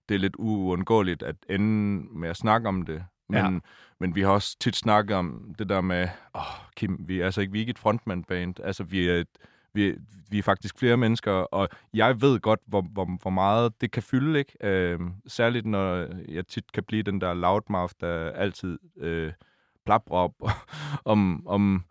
[0.09, 3.03] Det er lidt uundgåeligt at ende med at snakke om det.
[3.29, 3.59] Men, Ja.
[3.99, 6.41] men vi har også tit snakket om det der med, åh,
[6.75, 8.59] Kim, vi er altså ikke, vi er ikke et frontman-band.
[8.63, 9.27] Altså, vi er, et,
[9.73, 9.95] vi,
[10.29, 14.03] vi er faktisk flere mennesker, og jeg ved godt, hvor, hvor, hvor meget det kan
[14.03, 14.53] fylde, ikke?
[14.67, 19.33] Øh, særligt når jeg tit kan blive den der loudmouth, der altid øh,
[19.85, 20.33] plapper op
[21.05, 21.83] om, om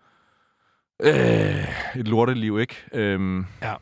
[1.02, 2.76] øh, et lorteliv, ikke?
[2.92, 3.74] Øh, Ja.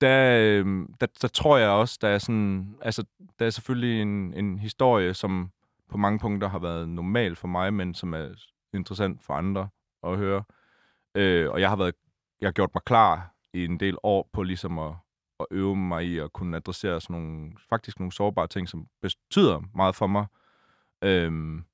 [0.00, 3.04] Der, øh, der, der tror jeg også, der er sådan, altså,
[3.38, 5.50] der er selvfølgelig en, en historie, som
[5.90, 8.28] på mange punkter har været normal for mig, men som er
[8.74, 9.68] interessant for andre
[10.02, 10.44] at høre.
[11.14, 11.94] Øh, og jeg har været,
[12.40, 14.92] jeg har gjort mig klar i en del år på ligesom at,
[15.40, 19.62] at øve mig i at kunne adressere sådan nogle, faktisk nogle sårbare ting, som betyder
[19.74, 20.26] meget for mig.
[21.02, 21.64] Øhm,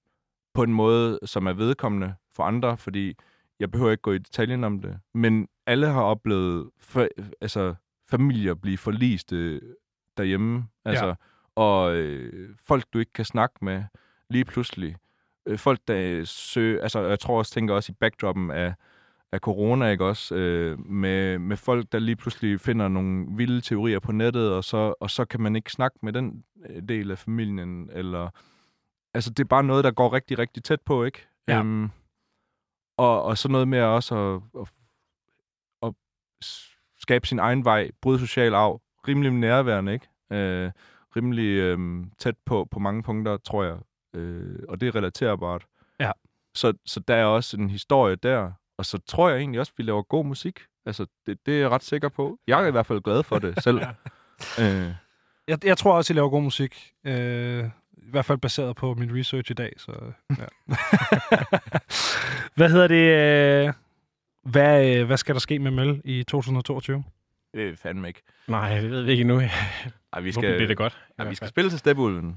[0.55, 3.17] på en måde, som er vedkommende for andre, fordi
[3.61, 4.99] jeg behøver ikke gå i detaljen om det.
[5.15, 7.09] Men alle har oplevet for,
[7.41, 7.75] altså,
[8.11, 9.61] familier blive forliste
[10.17, 10.65] derhjemme.
[10.85, 11.15] Altså, Ja.
[11.55, 13.85] Og øh, folk, du ikke kan snakke med
[14.31, 14.97] lige pludselig.
[15.47, 16.83] Øh, folk, der søger...
[16.83, 18.75] Altså, jeg tror også, tænker også i backdroppen af,
[19.33, 20.35] af corona, ikke også?
[20.35, 24.95] Øh, med, med folk, der lige pludselig finder nogle vilde teorier på nettet, og så,
[25.01, 28.29] og så kan man ikke snakke med den øh, del af familien, eller...
[29.15, 31.27] Altså, det er bare noget, der går rigtig, rigtig tæt på, ikke?
[31.49, 31.59] Ja.
[31.59, 31.91] Øhm,
[33.01, 34.69] og, og så noget med også at, at,
[35.89, 35.95] at
[37.01, 40.09] skabe sin egen vej, bryde social arv, rimelig nærværende, ikke?
[40.33, 40.71] Øh,
[41.17, 43.79] rimelig øh, tæt på på mange punkter, tror jeg.
[44.15, 45.67] Øh, og det er relaterbart.
[46.01, 46.13] Ja.
[46.55, 49.79] Så, så der er også en historie der, og så tror jeg egentlig også, at
[49.79, 50.61] vi laver god musik.
[50.87, 52.39] Altså, det, det er jeg ret sikker på.
[52.47, 53.81] Jeg er i hvert fald glad for det selv.
[54.61, 54.95] øh,
[55.49, 56.93] Jeg, jeg tror også, I laver god musik.
[57.07, 57.65] Øh,
[58.03, 59.73] I hvert fald baseret på min research i dag.
[59.77, 60.45] Så, ja.
[62.57, 63.67] hvad hedder det?
[63.69, 63.73] Øh,
[64.43, 67.05] hvad, øh, hvad skal der ske med Møl i 2022?
[67.55, 68.23] det er fandme ikke.
[68.49, 69.41] Nej, det ved vi ikke endnu.
[70.13, 71.07] Ej, vi skal, bliver det godt?
[71.19, 72.37] ja, vi skal spille til Stepulven.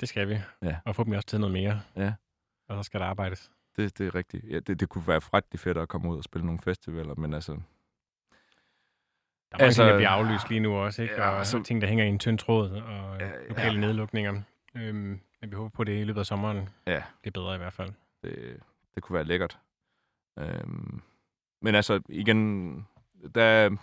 [0.00, 0.38] Det skal vi.
[0.62, 0.76] Ja.
[0.84, 1.80] Og få dem også til noget mere.
[1.96, 2.12] Ja.
[2.68, 3.50] Og så skal der arbejdes.
[3.76, 4.44] Det, det er rigtigt.
[4.50, 7.34] Ja, det, det kunne være rigtig fedt at komme ud og spille nogle festivaler, men
[7.34, 7.52] altså...
[7.52, 7.58] Der
[9.52, 11.14] er mange Altså- ting, der bliver aflyst lige nu også, ikke?
[11.14, 11.62] Ja, og så- så...
[11.62, 13.48] ting, der hænger i en tynd tråd, og Ja, ja, ja.
[13.48, 14.40] lokale nedlukninger.
[14.78, 16.68] Øhm, men vi håber på det i løbet af sommeren.
[16.86, 17.02] Ja.
[17.24, 17.92] Det er bedre i hvert fald.
[18.22, 18.60] Det,
[18.94, 19.58] det kunne være lækkert.
[20.38, 21.02] Øhm,
[21.62, 22.86] men altså, igen,
[23.34, 23.76] der,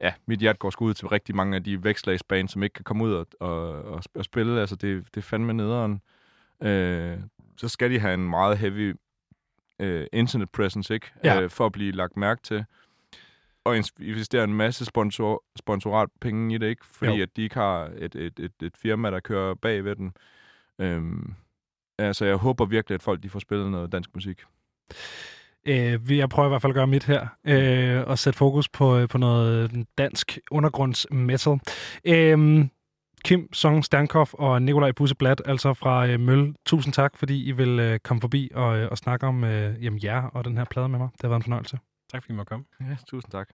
[0.00, 3.04] ja, mit hjerte går ud til rigtig mange af de vækslagsbaner, som ikke kan komme
[3.04, 4.60] ud og, og, og, og spille.
[4.60, 6.00] Altså, det, det er fandme nederen.
[6.62, 7.18] Øh,
[7.56, 8.96] så skal de have en meget heavy
[9.78, 11.12] øh, internet presence, ikke?
[11.24, 11.40] Ja.
[11.40, 12.64] Øh, for at blive lagt mærke til.
[13.66, 16.86] Og ins- investere en masse sponsor, sponsorat penge i det, ikke?
[16.86, 17.22] Fordi Jo.
[17.22, 20.12] at de ikke har et, et, et, et firma, der kører bag ved den.
[20.80, 21.34] Øhm,
[21.98, 24.42] altså, jeg håber virkelig, at folk de får spillet noget dansk musik.
[25.66, 28.68] Øh, vi- jeg prøver i hvert fald at gøre mit her, øh, og sætte fokus
[28.68, 31.60] på, øh, på noget dansk undergrunds metal.
[32.04, 32.64] Øh,
[33.24, 36.54] Kim Song Stankoff og Nikolaj Busseblad, altså fra øh, Møl.
[36.66, 40.00] Tusind tak, fordi I vil øh, komme forbi og, øh, og snakke om øh, jamen,
[40.04, 41.08] jer og den her plade med mig.
[41.12, 41.78] Det har været en fornøjelse.
[42.12, 42.64] Tak fordi I måtte komme.
[42.80, 43.44] Ja, tusind tak.